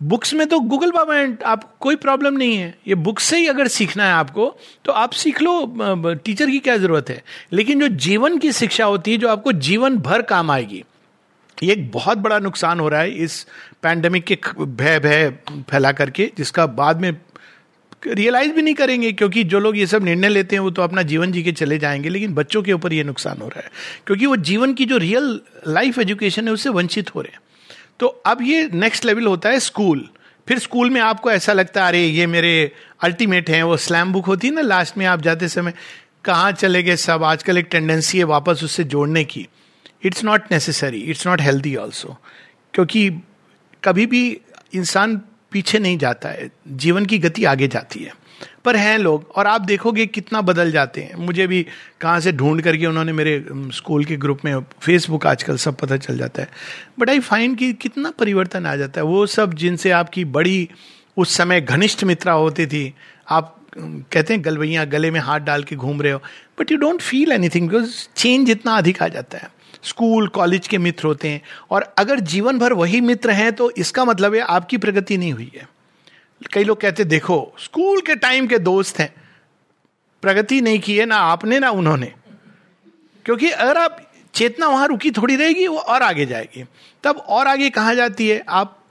बुक्स 0.00 0.32
में 0.34 0.46
तो 0.46 0.58
गूगल 0.62 0.90
बाबा 0.92 1.14
आप, 1.46 1.62
कोई 1.80 1.96
प्रॉब्लम 1.96 2.34
नहीं 2.34 2.56
है। 2.56 2.74
ये 2.88 2.94
बुक्स 2.96 3.24
से 3.24 3.38
ही 3.38 3.46
अगर 3.46 3.68
सीखना 3.68 4.04
है 4.04 4.12
आपको 4.12 4.46
तो 4.84 4.92
आप 4.94 5.12
सीख 5.12 5.40
लो 5.42 6.14
टीचर 6.14 6.50
की 6.50 6.58
क्या 6.58 6.76
ज़रूरत 6.76 7.10
है? 7.10 7.22
लेकिन 7.52 7.80
जो 7.80 7.88
जीवन 7.88 8.38
की 8.38 8.52
शिक्षा 8.52 8.84
होती 8.84 9.12
है, 9.12 9.18
जो 9.18 9.28
आपको 9.28 9.52
जीवन 9.52 9.96
भर 9.98 10.22
काम 10.24 10.50
आएगी, 10.50 10.84
ये 11.58 11.72
एक 11.72 11.90
बहुत 11.92 12.18
बड़ा 12.18 12.38
नुकसान 12.38 12.80
हो 12.80 12.88
रहा 12.88 13.00
है 13.00 13.10
इस 13.14 13.46
पैंडमिक 13.82 14.24
के 14.24 14.38
भय 14.58 14.98
भय 14.98 15.28
फैला 15.70 15.92
करके, 15.92 16.30
जिसका 16.36 16.66
बाद 16.68 17.00
में 17.00 17.12
रियलाइज़ 18.06 18.52
भी 18.52 18.62
नहीं 18.62 18.74
करेंगे, 18.74 19.12
क्योंकि 19.12 19.44
जो 19.44 19.58
लोग 19.58 19.78
ये 19.78 19.86
सब 19.86 20.04
निर्णय 20.04 20.28
लेते 20.28 20.56
हैं, 20.56 20.60
वो 20.60 20.70
तो 20.70 20.82
अपना 20.82 21.02
जीवन 21.02 21.32
जी 21.32 21.42
के 21.42 21.52
चले 21.52 21.78
जाएँगे, 21.78 22.08
लेकिन 22.08 22.34
बच्चों 22.34 22.62
के 22.62 22.72
ऊपर 22.72 22.92
ये 22.92 23.04
नुकसान 23.04 23.38
हो 23.42 23.48
रहा 23.48 23.60
है। 23.60 23.70
क्योंकि 24.06 24.26
वो 24.26 24.36
जीवन 24.36 24.74
की 24.74 24.84
जो 24.84 24.96
रियल 24.96 25.40
लाइफ 25.68 25.98
एजुकेशन 25.98 26.46
है, 26.46 26.54
उससे 26.54 26.68
वंचित 26.68 27.14
हो 27.14 27.20
रहे 27.20 27.32
हैं। 27.34 27.40
तो 28.00 28.06
अब 28.06 28.38
ये 28.42 28.70
नेक्स्ट 28.74 29.04
लेवल 29.04 29.26
होता 29.26 29.48
है 29.48 29.60
स्कूल 29.60 30.08
फिर 30.48 30.58
स्कूल 30.58 30.90
में 30.90 31.00
आपको 31.00 31.30
ऐसा 31.30 31.52
लगता 31.52 31.82
है, 31.82 31.88
अरे, 31.88 32.06
ये 32.06 32.26
मेरे 32.26 32.72
अल्टीमेट 33.02 33.50
हैं, 33.50 33.62
वो 33.62 33.76
स्लैम 33.76 34.12
बुक 34.12 34.26
होती 34.26 34.48
है 34.48 34.54
ना 34.54 34.60
लास्ट 34.60 34.98
में 34.98 35.06
आप 35.06 35.22
जाते 35.22 35.48
समय, 35.48 35.74
कहाँ 36.24 36.52
चले 36.52 36.82
गए 36.82 36.96
सब? 36.96 37.24
आजकल 37.24 37.58
एक 37.58 37.68
टेंडेंसी 37.70 38.18
है 38.18 38.24
वापस 38.24 38.60
उससे 38.64 38.84
जोड़ने 38.84 39.24
की। 39.24 39.48
It's 40.04 40.24
not 40.24 40.42
necessary 40.52 41.00
it's 41.00 41.26
not 41.26 41.40
healthy 41.40 41.76
also 41.76 42.16
क्योंकि 42.74 43.10
कभी 43.84 44.06
भी 44.06 44.40
इंसान 44.74 45.22
पीछे 45.52 45.78
नहीं 45.78 45.98
जाता 45.98 46.28
है। 46.28 46.50
जीवन 46.68 47.06
की 47.06 47.18
गति 47.18 47.44
आगे 47.44 47.68
जाती 47.68 48.04
है। 48.04 48.12
पर 48.64 48.76
हैं 48.76 48.98
लोग, 48.98 49.32
और 49.36 49.46
आप 49.46 49.60
देखोगे 49.60 50.06
कितना 50.06 50.40
बदल 50.40 50.72
जाते 50.72 51.00
हैं। 51.00 51.14
मुझे 51.14 51.46
भी 51.46 51.66
कहाँ 52.00 52.20
से 52.20 52.32
ढूंढ 52.32 52.60
करके 52.60 52.86
उन्होंने 52.86 53.12
मेरे 53.12 53.44
स्कूल 53.52 54.04
के 54.04 54.16
ग्रुप 54.16 54.38
में, 54.44 54.60
फेसबुक 54.80 55.26
आजकल 55.26 55.56
सब 55.56 55.76
पता 55.76 55.96
चल 55.96 56.18
जाता 56.18 56.42
है। 56.42 56.48
बट 56.98 57.10
आई 57.10 57.20
फाइंड 57.20 57.58
कि 57.58 57.72
कितना 57.72 58.10
परिवर्तन 58.10 58.66
आ 58.66 58.76
जाता 58.76 59.00
है। 59.00 59.04
वो 59.04 59.26
सब 59.26 59.54
जिनसे 59.54 59.90
आपकी 59.90 60.24
बड़ी, 60.24 60.68
उस 61.16 61.36
समय 61.36 61.60
घनिष्ठ 61.60 62.04
मित्रा 62.04 62.32
होती 62.32 62.66
थी, 62.66 62.94
आप 63.30 63.54
कहते 64.12 64.34
हैं, 64.34 64.44
गलवैया, 64.44 64.84
गले 64.84 65.10
में 65.10 65.20
हाथ 65.20 65.40
डाल 65.40 65.62
के 65.62 65.76
घूम 65.76 66.02
रहे 66.02 66.12
हो। 66.12 66.22
But 66.60 66.72
you 66.72 66.78
don't 66.78 67.00
feel 67.00 67.32
anything 67.32 67.68
because 67.68 68.08
change 68.16 68.50
इतना 68.50 68.76
अधिक 68.76 69.02
आ 69.02 69.08
जाता 69.08 69.38
है। 69.38 69.57
स्कूल, 69.82 70.28
कॉलेज 70.28 70.68
के 70.68 70.78
मित्र 70.78 71.06
होते 71.06 71.28
हैं। 71.28 71.42
और 71.70 71.94
अगर 71.98 72.20
जीवन 72.20 72.58
भर 72.58 72.72
वही 72.72 73.00
मित्र 73.00 73.30
हैं 73.30 73.52
तो 73.52 73.70
इसका 73.70 74.04
मतलब 74.04 74.34
है 74.34 74.40
आपकी 74.40 74.76
प्रगति 74.76 75.16
नहीं 75.16 75.32
हुई 75.32 75.52
है। 75.56 75.68
कई 76.52 76.64
लोग 76.64 76.80
कहते 76.80 77.04
देखो, 77.04 77.52
स्कूल 77.58 78.00
के 78.00 78.14
टाइम 78.14 78.46
के 78.46 78.58
दोस्त 78.58 78.98
हैं। 78.98 79.14
प्रगति 80.22 80.60
नहीं 80.60 80.80
की 80.80 80.98
है, 80.98 81.06
ना 81.06 81.16
आपने, 81.16 81.58
ना 81.58 81.70
उन्होंने। 81.70 82.12
क्योंकि 83.24 83.50
अगर 83.50 83.76
आप, 83.76 84.12
चेतना 84.34 84.68
वहाँ 84.68 84.88
रुकी 84.88 85.10
थोड़ी 85.10 85.36
रहेगी, 85.36 85.66
वो 85.66 85.78
और 85.78 86.02
आगे 86.02 86.26
जाएगी। 86.26 86.64
तब 87.04 87.16
और 87.16 87.46
आगे 87.46 87.70
कहा 87.70 87.94
जाती 87.94 88.28
है? 88.28 88.44
आप 88.48 88.84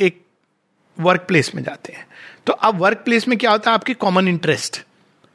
एक 0.00 0.24
वर्क 1.00 1.20
प्लेस 1.20 1.54
में 1.54 1.62
जाते 1.62 1.92
हैं। 1.92 2.06
तो 2.46 2.52
अब 2.52 2.78
वर्क 2.78 2.98
प्लेस 2.98 3.28
में 3.28 3.38
क्या 3.38 3.50
होता 3.50 3.70
है? 3.70 3.74
आपके 3.74 3.94
कॉमन 3.94 4.28
इंटरेस्ट 4.28 4.82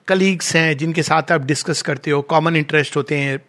कलीग्स 0.07 0.55
हैं, 0.55 0.77
जिनके 0.77 1.03
साथ 1.03 1.31
आप 1.31 1.41
डिस्कस 1.41 1.81
करते 1.81 2.11
हो 2.11 2.21
कॉमन 2.21 2.55
इंटरेस्ट 2.55 2.95
होते 2.95 3.17
हैं। 3.17 3.39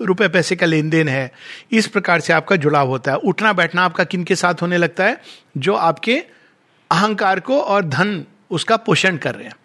रुपए 0.00 0.28
पैसे 0.28 0.56
का 0.56 0.66
लेन 0.66 0.90
देन 0.90 1.08
है। 1.08 1.30
इस 1.72 1.86
प्रकार 1.86 2.20
से 2.20 2.32
आपका 2.32 2.56
जुड़ाव 2.56 2.88
होता 2.88 3.12
है। 3.12 3.16
उठना 3.16 3.52
बैठना 3.52 3.82
आपका 3.82 4.04
किन 4.04 4.24
के 4.24 4.36
साथ 4.36 4.62
होने 4.62 4.76
लगता 4.76 5.04
है? 5.04 5.20
जो 5.56 5.74
आपके 5.74 6.18
अहंकार 6.90 7.40
को 7.40 7.60
और 7.60 7.84
धन 7.84 8.24
उसका 8.50 8.76
पोषण 8.76 9.16
कर 9.16 9.34
रहे 9.34 9.46
हैं। 9.46 9.56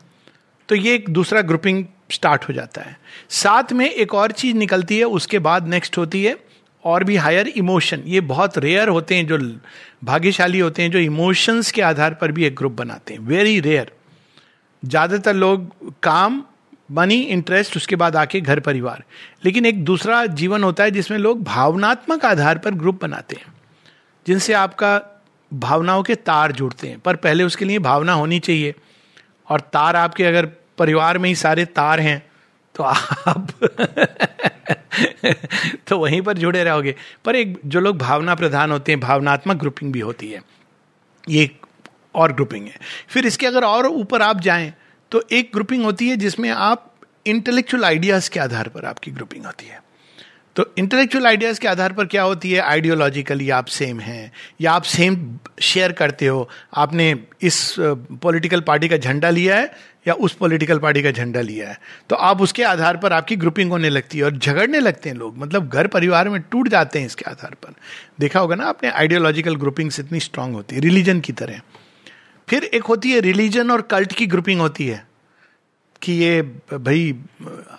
तो 0.70 0.76
ये 0.76 0.96
एक 0.96 1.10
दूसरा 1.10 1.42
ग्रुपिंग 1.42 1.86
स्टार्ट 2.12 2.48
हो 2.50 2.54
जाता 2.54 2.82
है। 2.82 2.98
साथ 3.30 3.74
में 3.74 3.90
एक 3.90 4.14
और 4.14 4.32
चीज़ 4.32 4.56
निकलती 4.58 4.98
है, 4.98 5.04
उसके 5.04 5.40
बाद 5.40 5.68
नेक्स्ट 5.68 5.98
होती 5.98 6.24
है, 6.24 6.38
और 6.84 7.04
भी 7.04 7.16
हायर 7.16 7.48
इमोशन 7.48 8.04
ये 8.06 8.22
बहुत 8.22 8.58
रेयर 8.58 8.88
होते 8.88 9.16
हैं, 9.16 9.26
जो 9.28 9.38
भाग्यशाली 10.04 10.60
होते 10.60 10.82
हैं, 10.82 10.92
जो 10.92 11.00
इमोशंस 11.00 11.72
के 11.72 11.82
आधार 11.82 12.14
पर 12.14 12.32
भी 12.32 12.46
एक 12.46 12.56
ग्रुप 12.56 12.72
बनाते 12.72 13.14
हैं। 13.14 13.22
वेरी 13.22 13.60
रेयर 13.60 13.92
ज़्यादातर 14.84 15.34
लोग 15.34 15.94
काम 16.04 16.44
मनी 16.92 17.16
इंटरेस्ट 17.16 17.78
उसके 17.78 17.96
बाद 17.96 18.16
आके 18.16 18.42
घर 18.42 18.60
परिवार। 18.60 19.04
लेकिन 19.46 19.66
एक 19.66 19.84
दूसरा 19.86 20.26
जीवन 20.26 20.64
होता 20.64 20.84
है 20.84 20.92
जिसमें 20.92 21.18
लोग 21.18 21.44
भावनात्मक 21.44 22.26
आधार 22.26 22.58
पर 22.58 22.72
ग्रुप 22.72 23.02
बनाते 23.02 23.36
हैं, 23.36 23.54
जिनसे 24.28 24.54
आपका 24.54 25.22
भावनाओं 25.52 26.04
के 26.04 26.16
तार 26.16 26.52
जुड़ते 26.52 26.88
हैं। 26.88 27.00
पर 27.00 27.16
पहले 27.16 27.44
उसके 27.44 27.66
लिए 27.66 27.80
भावना 27.80 28.14
होनी 28.14 28.40
चाहिए, 28.40 28.76
और 29.50 29.60
तार 29.62 29.96
आपके 29.96 30.26
अगर 30.26 30.46
परिवार 30.78 31.18
में 31.18 31.30
ही 31.30 31.36
सारे 31.36 31.66
तार 31.66 32.00
हैं 32.00 32.32
तो 32.76 32.84
आप 32.84 33.48
तो 35.88 35.98
वहीं 35.98 36.22
पर 36.22 36.38
जुड़े 36.38 36.64
रहोगे। 36.64 36.96
पर 37.26 37.36
एक, 37.36 37.60
जो 37.66 37.80
लोग 37.80 37.98
भावना 37.98 38.36
प्रधान 38.36 38.72
होते 38.72 38.92
हैं, 38.92 39.00
भावनात्मक 39.00 39.58
ग्रुपिंग 39.58 39.92
भी 39.94 40.00
होती 40.00 40.32
है। 40.32 40.42
ये 41.30 41.50
और 42.16 42.34
ग्रुपिंग 42.34 42.66
है। 42.66 42.78
फिर 43.08 43.26
इसके 43.26 43.48
अगर 43.48 43.64
और 43.64 43.88
ऊपर 43.88 44.22
आप 44.22 44.40
जाएँ 44.40 44.74
तो 45.12 45.24
एक 45.32 45.52
ग्रुपिंग 45.54 45.84
होती 45.84 46.10
है 46.10 46.16
जिसमें 46.18 46.50
आप 46.50 46.94
इंटेलेक्चुअल 47.26 47.86
आइडियाज़ 47.86 48.30
के 48.30 48.40
आधार 48.40 48.68
पर 48.68 48.86
आपकी 48.86 49.12
ग्रुपिंग 49.12 49.46
होती 49.46 49.66
है। 49.66 49.82
तो 50.56 50.66
इंटेलेक्चुअल 50.78 51.26
आइडियाज़ 51.28 51.60
के 51.60 51.68
आधार 51.68 51.94
पर 51.94 52.06
क्या 52.06 52.24
होती 52.24 52.52
है? 52.52 52.60
आइडियोलॉजिकली 52.60 53.50
आप 53.50 53.66
सेम 53.66 54.00
हैं, 54.00 54.32
या 54.62 54.72
आप 54.72 54.84
सेम 54.84 55.38
शेयर 55.62 55.92
करते 55.92 56.28
हो। 56.28 56.50
आपने 56.76 57.16
इस 57.42 57.76
पॉलिटिकल 57.80 58.62
पार्टी 58.62 58.90
का 58.90 58.98
झंडा 58.98 59.30
लिया 59.30 59.56
है, 59.56 59.72
या 60.08 60.14
उस 60.14 60.34
पॉलिटिकल 60.34 60.80
पार्टी 60.80 61.04
का 61.04 61.12
झंडा 61.12 61.42
लिया 61.42 61.70
है? 61.70 61.80
तो 62.10 62.16
आप 62.16 62.42
उसके 62.42 62.64
आधार 62.64 62.98
पर 62.98 63.14
आपकी 63.14 63.36
ग्रुपिंग 63.36 63.72
होने 63.72 63.90
लगती 63.90 64.18
है 64.18 64.24
और 64.24 64.38
झगड़ने 64.38 64.80
लगते 64.80 65.10
हैं 65.10 65.18
लोग। 65.18 65.38
मतलब 65.38 65.70
घर 65.70 65.88
परिवार 65.88 66.30
में 66.30 66.42
टूट 66.42 66.68
जाते 66.68 67.00
हैं 67.00 67.06
इसके 67.06 67.30
आधार 67.32 67.56
पर। 67.64 67.74
देखा 68.20 68.40
होगा 68.40 68.56
ना 68.56 68.66
आपने 68.66 68.90
आइडियोलॉजिकल 68.90 69.56
ग्रुपिंग्स 69.56 70.00
इतनी 70.00 70.20
स्ट्रांग 70.20 70.54
होती 70.54 70.76
है। 70.76 70.82
रिलीजन 70.82 71.20
की 71.20 71.34
तरह। 71.34 71.62
फिर 72.52 72.64
एक 72.64 72.84
होती 72.84 73.12
है 73.12 73.20
रिलीजन 73.20 73.72
और 73.72 73.82
कल्ट 73.82 74.14
की 74.14 74.28
ग्रुपिंग 74.28 74.62
होती 74.62 74.88
है 74.88 75.08
कि 76.02 76.14
ये, 76.14 76.42
भाई, 76.74 77.16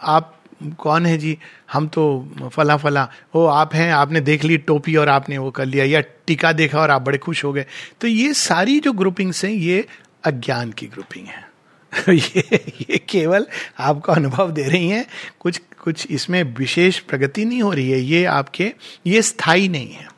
आप 0.02 0.38
कौन 0.78 1.06
है 1.06 1.18
जी? 1.18 1.38
हम 1.72 1.88
तो 1.88 2.30
फला 2.52 2.76
फला। 2.76 3.08
ओ, 3.34 3.46
आप 3.46 3.74
हैं, 3.74 3.92
आपने 3.92 4.20
देख 4.20 4.44
ली 4.44 4.56
टोपी 4.56 4.96
और 4.96 5.08
आपने 5.08 5.38
वो 5.38 5.50
कर 5.50 5.66
लिया, 5.66 5.84
या 5.84 6.00
टीका 6.00 6.52
देखा 6.52 6.78
और 6.78 6.90
आप 6.90 7.02
बड़े 7.02 7.18
खुश 7.18 7.44
हो 7.44 7.52
गए। 7.52 7.66
तो 8.00 8.06
ये 8.06 8.34
सारी 8.34 8.80
जो 8.80 8.92
ग्रुपिंग्स 8.92 9.44
हैं, 9.44 9.52
ये 9.52 9.86
अज्ञान 10.24 10.72
की 10.72 10.86
ग्रुपिंग 10.86 11.26
है। 11.26 11.50
ये 12.08 12.64
ये 12.80 12.98
केवल 12.98 13.46
आपको 13.78 14.12
अनुभव 14.12 14.50
दे 14.50 14.62
रही 14.62 14.88
हैं। 14.88 15.06
कुछ 15.40 15.62
कुछ 15.84 16.06
इसमें 16.10 16.42
विशेष 16.42 16.98
प्रगति 16.98 17.44
नहीं 17.44 17.62
हो 17.62 17.72
रही 17.72 17.90
है। 17.90 18.00
ये 18.00 18.24
आपके, 18.24 18.72
ये 19.06 19.22
स्थायी 19.22 19.68
नहीं 19.68 19.92
है। 19.92 20.08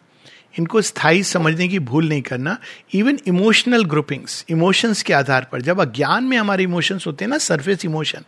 इनको 0.59 0.83
स्थायी 0.83 1.23
समझने 1.23 1.69
की 1.69 1.79
भूल 1.79 2.09
नहीं 2.09 2.23
करना 2.23 2.59
इवन 2.95 3.19
इमोशनल 3.27 3.85
ग्रुपिंग्स 3.85 4.45
इमोशंस 4.49 5.03
के 5.03 5.13
आधार 5.13 5.47
पर। 5.53 5.63
जब 5.63 5.81
अज्ञान 5.81 6.25
में 6.25 6.39
हमारे 6.39 6.65
इमोशंस 6.65 7.07
होते 7.07 7.25
हैं 7.25 7.31
ना 7.31 7.39
सरफेस 7.39 7.85
इमोशन 7.85 8.21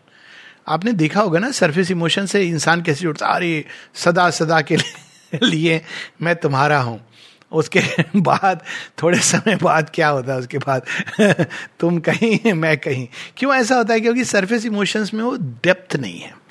आपने 0.68 0.92
देखा 0.92 1.20
होगा 1.20 1.38
ना 1.38 1.50
सरफेस 1.50 1.90
इमोशन 1.90 2.26
से 2.26 2.42
इंसान 2.42 2.82
कैसे 2.82 3.00
जुड़ता 3.00 3.26
अरे, 3.26 3.64
सदा 3.94 4.30
सदा 4.30 4.60
के 4.60 4.76
लिए 5.42 5.82
मैं 6.22 6.36
तुम्हारा 6.36 6.80
हूँ। 6.80 7.06
उसके 7.52 7.80
बाद, 8.16 8.62
थोड़े 9.02 9.18
समय 9.18 9.56
बाद 9.56 9.90
क्या 9.94 10.08
होता 10.08 10.32
है 10.32 10.38
उसके 10.38 10.58
बाद? 10.58 10.82
तुम 11.80 11.98
कहीं, 11.98 12.52
मैं 12.52 12.78
कहीं। 12.78 13.08
क्यों 13.36 13.54
ऐसा 13.54 13.76
होता 13.76 13.94
है? 13.94 14.00
क्योंकि 14.00 14.24
सरफेस 14.24 14.66
इमोशंस 14.66 15.14
में 15.14 15.24
वो 15.24 15.36
डेप्थ 15.40 15.96
नहीं 15.96 16.20
है। 16.20 16.45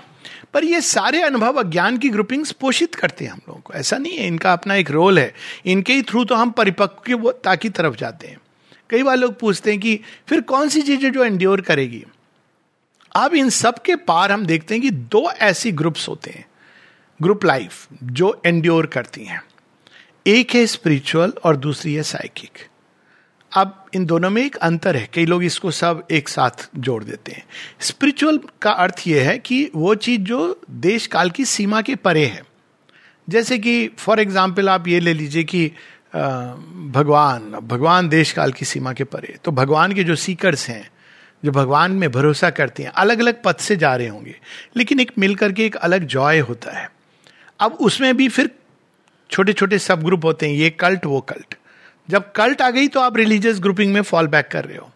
पर 0.55 0.63
ये 0.63 0.81
सारे 0.81 1.21
अनुभव 1.21 1.53
अज्ञान 1.53 1.97
की 1.97 2.09
ग्रुपिंग्स 2.09 2.51
पोषित 2.51 2.95
करते 2.95 3.25
हैं 3.25 3.31
हम 3.31 3.39
लोगों 3.49 3.61
को। 3.61 3.73
ऐसा 3.73 3.97
नहीं 3.97 4.17
है, 4.17 4.27
इनका 4.27 4.53
अपना 4.53 4.75
एक 4.75 4.91
रोल 4.91 5.19
है। 5.19 5.33
इनके 5.65 5.93
ही 5.93 6.01
थ्रू 6.01 6.25
तो 6.25 6.35
हम 6.35 6.49
परिपक्वता 6.49 7.55
की 7.55 7.69
तरफ़ 7.69 7.95
जाते 7.95 8.27
हैं। 8.27 8.37
कई 8.89 9.03
बार 9.03 9.17
लोग 9.17 9.39
पूछते 9.39 9.71
हैं 9.71 9.79
कि 9.79 9.99
फिर 10.27 10.41
कौन 10.41 10.69
सी 10.69 10.81
चीज़ें 10.81 11.11
जो 11.11 11.23
एंड्योर 11.23 11.61
करेगी? 11.61 12.03
अब 13.15 13.33
इन 13.33 13.49
सब 13.49 13.81
के 13.81 13.95
पार 13.95 14.31
हम 14.31 14.45
देखते 14.45 14.73
हैं 14.73 14.81
कि 14.81 14.89
दो 14.89 15.31
ऐसी 15.31 15.71
ग्रुप्स 15.71 16.07
होते 16.09 16.31
हैं। 16.31 16.45
ग्रुप 17.21 17.45
लाइफ 17.45 17.87
जो 18.03 18.41
एंड्योर 18.45 18.85
करती 18.85 19.25
हैं। 19.25 19.43
एक 20.27 20.55
है 20.55 20.65
स्पिरिचुअल 20.65 21.33
और 21.43 21.57
दूसरी 21.57 21.93
है 21.93 22.03
साइकिक 22.03 22.65
अब 23.55 23.85
इन 23.95 24.05
दोनों 24.05 24.29
में 24.29 24.41
एक 24.43 24.55
अंतर 24.57 24.95
है। 24.95 25.09
कई 25.13 25.25
लोग 25.25 25.43
इसको 25.43 25.71
सब 25.71 26.03
एक 26.11 26.29
साथ 26.29 26.67
जोड़ 26.77 27.03
देते 27.03 27.31
हैं। 27.31 27.43
स्पिरिचुअल 27.81 28.39
का 28.61 28.71
अर्थ 28.71 29.01
यह 29.07 29.29
है 29.29 29.37
कि 29.39 29.69
वो 29.75 29.93
चीज़ 29.97 30.21
जो 30.21 30.61
देश 30.71 31.07
काल 31.07 31.29
की 31.29 31.45
सीमा 31.45 31.81
के 31.81 31.95
परे 31.97 32.25
है। 32.25 32.41
जैसे 33.27 33.57
कि 33.59 33.87
फॉर 33.97 34.19
एग्ज़ाम्पल 34.19 34.69
आप 34.69 34.87
ये 34.87 34.99
ले 34.99 35.13
लीजिए 35.13 35.43
कि 35.45 35.67
भगवान 36.15 37.51
भगवान 37.63 38.09
देश 38.09 38.31
काल 38.31 38.51
की 38.51 38.65
सीमा 38.65 38.93
के 38.93 39.03
परे 39.05 39.37
तो 39.43 39.51
भगवान 39.53 39.93
के 39.93 40.03
जो 40.03 40.15
सीकर्स 40.17 40.67
हैं, 40.69 40.89
जो 41.43 41.51
भगवान 41.51 41.91
में 41.91 42.11
भरोसा 42.11 42.49
करते 42.49 42.83
हैं 42.83 42.91
अलग 42.91 43.19
अलग 43.19 43.41
पथ 43.43 43.59
से 43.59 43.75
जा 43.75 43.95
रहे 43.95 44.07
होंगे। 44.07 44.35
लेकिन 44.77 44.99
एक 44.99 45.11
मिलकर 45.19 45.51
के 45.51 45.65
एक 45.65 45.75
अलग 45.77 46.05
जॉय 46.07 46.39
होता 46.41 46.77
है। 46.79 46.89
अब 47.59 47.77
उसमें 47.81 48.15
भी 48.17 48.29
फिर 48.29 48.49
छोटे 49.29 49.53
छोटे 49.53 49.79
सब 49.79 50.03
ग्रुप 50.03 50.25
होते 50.25 50.47
हैं, 50.47 50.53
ये 50.55 50.69
कल्ट 50.71 51.05
वो 51.05 51.21
कल्ट 51.23 51.55
जब 52.09 52.31
कल्ट 52.31 52.61
आ 52.61 52.69
गई 52.69 52.87
तो 52.87 52.99
आप 52.99 53.17
रिलीजियस 53.17 53.59
ग्रुपिंग 53.59 53.93
में 53.93 54.01
फॉल 54.01 54.27
बैक 54.27 54.47
कर 54.47 54.65
रहे 54.65 54.77
हो। 54.77 54.91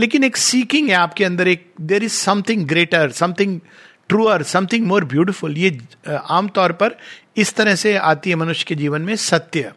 लेकिन 0.00 0.24
एक 0.24 0.36
सीकिंग 0.36 0.88
है 0.88 0.94
आपके 0.94 1.24
अंदर, 1.24 1.48
एक 1.48 1.72
there 1.80 2.02
is 2.02 2.12
something 2.12 2.66
greater 2.66 3.10
something 3.12 3.60
truer 4.08 4.42
something 4.42 4.86
more 4.86 5.04
beautiful 5.04 5.56
ये 5.58 5.78
आमतौर 6.08 6.72
पर 6.72 6.96
इस 7.36 7.54
तरह 7.54 7.74
से 7.74 7.96
आती 7.96 8.30
है 8.30 8.36
मनुष्य 8.36 8.64
के 8.68 8.74
जीवन 8.74 9.02
में, 9.02 9.14
सत्य 9.16 9.72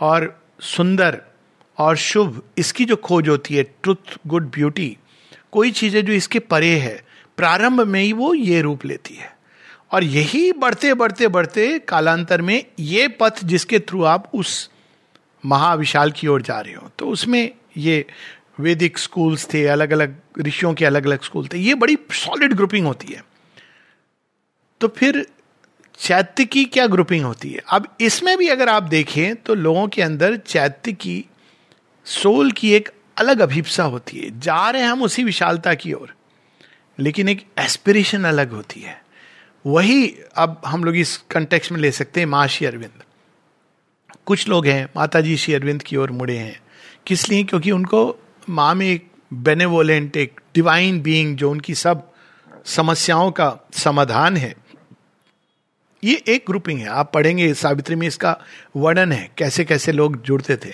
और 0.00 0.40
सुंदर 0.60 1.20
और 1.78 1.96
शुभ। 1.96 2.42
इसकी 2.58 2.84
जो 2.84 2.96
खोज 2.96 3.28
होती 3.28 3.54
है 3.54 3.62
ट्रुथ 3.62 4.18
गुड 4.26 4.50
ब्यूटी 4.50 4.96
कोई 5.52 5.70
चीज़ें 5.70 6.04
जो 6.04 6.12
इसके 6.12 6.38
परे 6.38 6.74
है, 6.76 7.02
प्रारंभ 7.38 7.80
में 7.80 8.00
ही 8.00 8.12
वो 8.12 8.32
ये 8.34 8.60
रूप 8.60 8.84
लेती 8.86 9.14
है। 9.14 9.36
और 9.92 10.04
यही 10.04 10.50
बढ़ते 10.52 10.94
बढ़ते 10.94 11.28
बढ़ते 11.28 11.78
कालांतर 11.78 12.42
में 12.42 12.64
ये 12.78 13.06
पथ 13.20 13.44
जिसके 13.44 13.78
थ्रू 13.80 14.02
आप 14.04 14.30
उस 14.34 14.70
महाविशाल 15.44 16.10
की 16.10 16.26
ओर 16.26 16.42
जा 16.42 16.58
रहे 16.60 16.74
हो। 16.74 16.90
तो 16.98 17.08
उसमें 17.08 17.50
ये 17.76 18.04
वैदिक 18.60 18.98
स्कूल्स 18.98 19.46
थे 19.54 19.66
अलग 19.66 19.90
अलग 19.90 20.16
ऋषियों 20.40 20.72
के 20.74 20.84
अलग 20.84 21.06
अलग 21.06 21.22
स्कूल 21.22 21.46
थे। 21.46 21.58
ये 21.58 21.74
बड़ी 21.74 21.98
सॉलिड 22.12 22.54
ग्रुपिंग 22.54 22.86
होती 22.86 23.12
है। 23.12 23.22
तो 24.80 24.88
फिर 24.88 25.26
चैत्य 25.98 26.44
की 26.44 26.64
क्या 26.64 26.86
ग्रुपिंग 26.86 27.24
होती 27.24 27.50
है? 27.50 27.60
अब 27.68 27.86
इसमें 28.00 28.36
भी 28.38 28.48
अगर 28.48 28.68
आप 28.68 28.82
देखें 28.82 29.34
तो 29.36 29.54
लोगों 29.54 29.86
के 29.88 30.02
अंदर 30.02 30.36
चैत्य 30.36 30.92
की 30.92 31.24
सोल 32.06 32.50
की 32.52 32.72
एक 32.72 32.88
अलग 33.18 33.40
अभिप्सा 33.40 33.84
होती 33.84 34.18
है। 34.18 34.38
जा 34.40 34.68
रहे 34.70 34.82
हैं 34.82 34.88
हम 34.88 35.02
उसी 35.02 35.24
विशालता 35.24 35.74
की 35.74 35.92
ओर, 35.92 36.14
लेकिन 36.98 37.28
एक 37.28 37.44
एस्पिरेशन 37.58 38.24
अलग 38.24 38.52
होती 38.52 38.80
है। 38.80 39.00
वही 39.64 40.06
अब 40.36 40.60
हम 40.66 40.84
लोग 40.84 40.96
इस 40.96 41.16
कंटेक्स 41.30 41.72
में 41.72 41.78
ले 41.80 41.90
सकते 41.92 42.20
हैं 42.20 42.26
माशी 42.26 42.64
अरविंद। 42.64 43.02
कुछ 44.28 44.48
लोग 44.48 44.66
हैं 44.66 44.88
माता 44.96 45.20
जी 45.20 45.36
श्री 45.36 45.54
अरविंद 45.54 45.82
की 45.82 45.96
ओर 45.96 46.10
मुड़े 46.10 46.36
हैं। 46.36 46.60
किस 47.06 47.28
लिए? 47.28 47.44
क्योंकि 47.44 47.70
उनको 47.70 48.22
माँ 48.48 48.74
में 48.74 48.86
एक 48.86 49.10
बेनेवोलेंट 49.32 50.16
एक 50.16 50.40
डिवाइन 50.54 51.00
बीइंग 51.00 51.36
जो 51.36 51.50
उनकी 51.50 51.74
सब 51.74 52.12
समस्याओं 52.64 53.30
का 53.30 53.56
समाधान 53.72 54.36
है। 54.36 54.54
ये 56.04 56.22
एक 56.28 56.44
ग्रुपिंग 56.46 56.80
है। 56.80 56.86
आप 56.86 57.12
पढ़ेंगे 57.12 57.54
सावित्री 57.54 57.96
में 57.96 58.06
इसका 58.06 58.40
वर्णन 58.76 59.12
है, 59.12 59.30
कैसे 59.38 59.64
कैसे 59.64 59.92
लोग 59.92 60.22
जुड़ते 60.22 60.56
थे। 60.56 60.72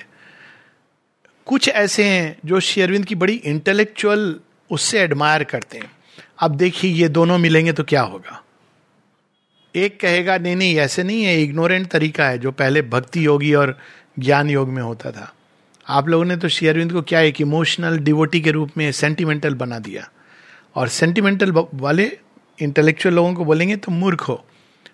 कुछ 1.47 1.69
ऐसे 1.69 2.05
हैं 2.05 2.39
जो 2.45 2.61
शेरविंद 2.61 3.05
की 3.05 3.15
बड़ी 3.15 3.35
इंटेलेक्चुअल 3.35 4.41
उससे 4.71 5.01
एडमायर 5.01 5.45
करते 5.45 5.79
हैं। 5.79 5.93
अब 6.39 6.57
देखिए, 6.57 6.93
ये 6.93 7.09
दोनों 7.09 7.39
मिलेंगे 7.39 7.73
तो 7.73 7.85
क्या 7.85 8.03
होगा? 8.03 8.44
एक 9.77 10.01
कहेगा, 10.01 10.39
नहीं 10.39 10.57
नहीं, 10.57 10.77
ऐसे 10.77 11.03
नहीं 11.03 11.25
है, 11.25 11.43
इग्नोरेंट 11.43 11.89
तरीका 11.89 12.27
है 12.27 12.39
जो 12.39 12.51
पहले 12.51 12.83
भक्ति 12.83 13.27
योगी 13.27 13.55
और 13.55 13.79
ज्ञान 14.19 14.51
योग 14.51 14.69
में 14.69 14.83
होता 14.83 15.11
था। 15.11 15.35
आप 15.89 16.09
लोगों 16.09 16.25
ने 16.25 16.37
तो 16.37 16.49
शेयरविंद 16.49 16.93
को 16.93 17.03
क्या 17.03 17.21
एक 17.21 17.41
इमोशनल 17.41 17.99
डिवोटी 17.99 18.41
के 18.41 18.51
रूप 18.51 18.71
में 18.77 18.93
सेंटिमेंटल 18.93 19.55
बना 19.55 19.79
दिया। 19.79 20.11
और 20.75 20.89
सेंटिमेंटल 20.89 21.53
वाले 21.75 22.19
इंटेलेक्चुअल 22.63 23.15
लोगों 23.15 23.35
को 23.35 23.45
बोलेंगे 23.45 23.77
तो 23.77 23.93
मूर्ख 23.93 24.21
हो। 24.21 24.47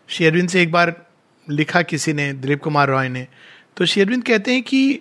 शेयरविंद 0.08 0.49
से 0.49 0.62
एक 0.62 0.72
बार 0.72 1.06
लिखा 1.50 1.82
किसी 1.82 2.12
ने, 2.12 2.32
दिलीप 2.32 2.62
कुमार 2.62 2.88
रॉय 2.88 3.08
ने। 3.08 3.26
तो 3.76 3.87
शेयरविंद 3.87 4.25
कहते 4.25 4.52
हैं 4.52 4.62
कि 4.62 5.00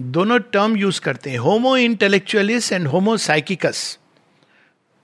दोनों 0.00 0.38
टर्म 0.38 0.76
यूज़ 0.76 1.00
करते 1.00 1.30
हैं, 1.30 1.38
homo 1.38 1.76
intellectualist 1.76 2.72
and 2.72 2.86
homo 2.86 3.16
psychicus. 3.16 3.98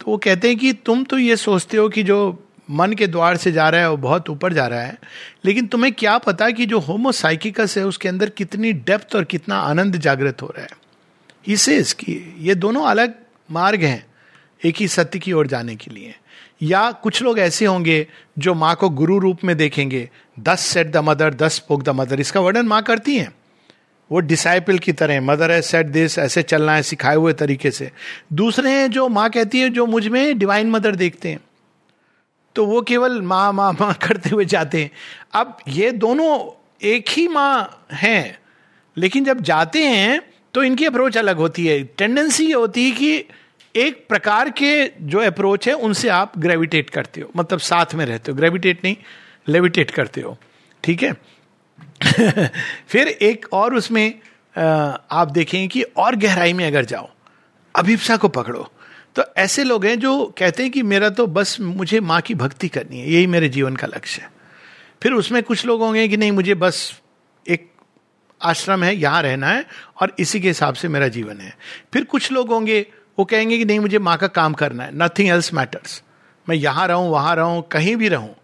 तो 0.01 0.11
वो 0.11 0.19
कहते 0.19 0.49
हैं 0.49 0.59
कि, 0.59 0.73
तुम 0.73 1.05
तो 1.05 1.19
ये 1.19 1.37
सोचते 1.37 1.77
हो 1.77 1.89
कि 1.89 2.03
जो 2.03 2.41
मन 2.71 2.93
के 2.93 3.07
द्वार 3.07 3.37
से 3.37 3.53
जा 3.53 3.69
रहा 3.69 3.81
है 3.81 3.91
और 3.91 3.97
बहुत 3.97 4.31
ऊपर 4.31 4.53
जा 4.53 4.67
रहा 4.67 4.81
है। 4.81 4.99
लेकिन 5.45 5.67
तुम्हें 5.67 5.93
क्या 5.93 6.19
पता 6.19 6.51
कि 6.51 6.67
जो 6.67 6.79
होमोसाइकिकस 6.79 7.79
है, 7.79 7.87
उसके 7.87 8.09
अंदर 8.09 8.31
कितनी 8.31 8.73
डेप्थ 8.73 9.17
और 9.17 9.25
कितना 9.25 9.57
आनंद 9.57 9.97
जागृत 9.97 10.43
हो 10.43 10.47
रहा 10.47 10.63
है? 10.63 10.71
इसे 11.49 11.77
इसकी 11.77 12.37
ये 12.39 12.55
दोनों 12.55 12.85
अलग 12.85 13.15
मार्ग 13.51 13.83
हैं, 13.83 14.07
एक 14.65 14.75
ही 14.77 14.89
सत्य 14.89 15.19
की 15.19 15.33
ओर 15.33 15.47
जाने 15.47 15.77
के 15.77 15.91
लिए। 15.91 16.15
या 16.63 16.93
कुछ 16.93 17.23
लोग 17.23 17.39
ऐसे 17.39 17.67
होंगे 17.67 18.07
जो 18.39 18.55
माँ 18.55 18.77
को 18.77 18.91
गुरु 18.91 19.19
रूप 19.19 19.39
में 19.45 19.57
देखेंगे। 19.57 20.11
दस 20.41 20.61
सेट 20.61 20.91
द 20.91 20.97
मदर, 20.97 21.35
दस 21.35 21.59
पोक 21.59 21.83
द 21.83 21.89
मदर, 21.89 22.21
इसका 22.21 22.41
वर्णन 22.41 22.67
माँ 22.67 22.83
करती 22.83 23.17
हैं। 23.17 23.33
वो 24.13 24.21
डिसाइपल 24.21 24.79
की 24.79 24.93
तरह 24.93 25.21
मदर 25.21 25.53
है 25.53 25.63
सेट 25.63 25.87
दिस 25.87 26.19
ऐसे 26.19 26.43
चलना 26.43 26.75
है, 26.75 26.83
सिखाए 26.83 27.17
हुए 27.17 27.33
तरीके 27.33 27.71
से। 27.71 27.91
दूसरे 28.33 28.71
हैं 28.71 28.91
जो 28.91 29.09
माँ 29.09 29.31
कहती 29.31 29.61
है, 29.61 29.71
जो 29.71 29.87
मुझमें 29.87 30.39
डिवाइन 30.39 30.71
मदर 30.71 30.95
देखते 30.95 31.29
हैं। 31.29 31.39
तो 32.57 32.67
वो 32.67 32.83
केवल 32.83 33.23
माँ 33.23 33.53
माँ 33.53 33.73
माँ 33.73 33.95
करते 33.95 34.31
हुए 34.31 34.45
जाते 34.45 34.83
हैं। 34.83 34.91
अब 35.35 35.57
ये 35.69 35.91
दोनों 35.91 36.61
एक 36.83 37.09
ही 37.09 37.29
माँ 37.29 37.87
हैं, 37.93 38.39
लेकिन 38.97 39.25
जब 39.25 39.41
जाते 39.41 39.83
हैं 39.83 40.21
तो 40.55 40.63
इनकी 40.63 40.85
अप्रोच 40.85 41.17
अलग 41.17 41.37
होती 41.37 41.67
है। 41.67 41.83
टेंडेंसी 41.85 42.47
ये 42.47 42.53
होती 42.53 42.85
है 42.85 42.91
कि 42.91 43.25
एक 43.77 44.07
प्रकार 44.09 44.51
के 44.51 44.91
जो 45.01 45.19
अप्रोच 45.19 45.69
है, 45.69 45.75
उनसे 45.75 46.09
आप 46.09 46.39
ग्रेविटेट 46.39 46.91
करते 46.91 47.21
हो। 47.21 47.31
मतलब 47.37 47.59
साथ 47.59 47.95
में 47.95 48.07
रहते 48.07 48.33
हो। 48.33 48.37
ग्रेविटेट 48.39 48.85
नहीं 48.85 48.97
लेविटेट 49.49 49.91
करते 49.91 50.21
हो। 50.21 50.39
ठीक 50.85 51.03
है? 51.03 51.15
फिर 52.89 53.09
एक 53.09 53.47
और 53.53 53.75
उसमें 53.75 54.15
आप 55.11 55.31
देखें 55.31 55.69
कि 55.69 55.83
और 55.83 56.17
गहराई 56.17 56.53
में 56.53 56.67
अगर 56.67 56.85
जाओ, 56.85 57.11
अभिप्सा 57.75 58.17
को 58.17 58.29
पकड़ो। 58.29 58.71
तो 59.17 59.23
ऐसे 59.37 59.65
लोग 59.65 59.85
हैं 59.85 59.99
जो 59.99 60.25
कहते 60.39 60.63
हैं 60.63 60.73
कि 60.73 60.83
मेरा 60.83 61.09
तो 61.11 61.27
बस 61.29 61.57
मुझे 61.61 62.01
माँ 62.01 62.21
की 62.21 62.35
भक्ति 62.35 62.69
करनी 62.69 63.01
है, 63.01 63.11
यही 63.11 63.27
मेरे 63.27 63.49
जीवन 63.49 63.77
का 63.77 63.87
लक्ष्य 63.87 64.23
है। 64.23 64.31
फिर 65.03 65.13
उसमें 65.13 65.43
कुछ 65.43 65.65
लोग 65.67 65.81
होंगे 65.81 66.07
कि 66.09 66.17
नहीं, 66.17 66.33
मुझे 66.33 66.55
बस 66.55 67.01
एक 67.47 67.71
आश्रम 68.41 68.85
है, 68.85 68.95
यहाँ 68.97 69.23
रहना 69.23 69.49
है 69.49 69.65
और 70.01 70.15
इसी 70.19 70.41
के 70.41 70.49
हिसाब 70.49 70.75
से 70.75 70.89
मेरा 70.89 71.09
जीवन 71.09 71.41
है। 71.41 71.55
फिर 71.93 72.05
कुछ 72.05 72.31
लोग 72.33 72.49
होंगे, 72.49 72.87
वो 73.19 73.25
कहेंगे 73.25 73.59
कि 73.59 73.65
नहीं, 73.65 73.81
मुझे 73.81 73.99
माँ 73.99 74.17
का 74.19 74.27
काम 74.29 74.55
करना 74.55 74.85
है 74.85 74.91
नथिंग 74.95 75.29
एल्स 75.29 75.53
मैटर्स 75.55 76.03
मैं 76.47 76.57
यहाँ 76.57 76.87
रहूँ, 76.89 77.11
वहाँ 77.11 77.35
रहूँ, 77.37 77.63
कहीं 77.71 77.97
भी 77.97 78.09
रहूँ 78.09 78.35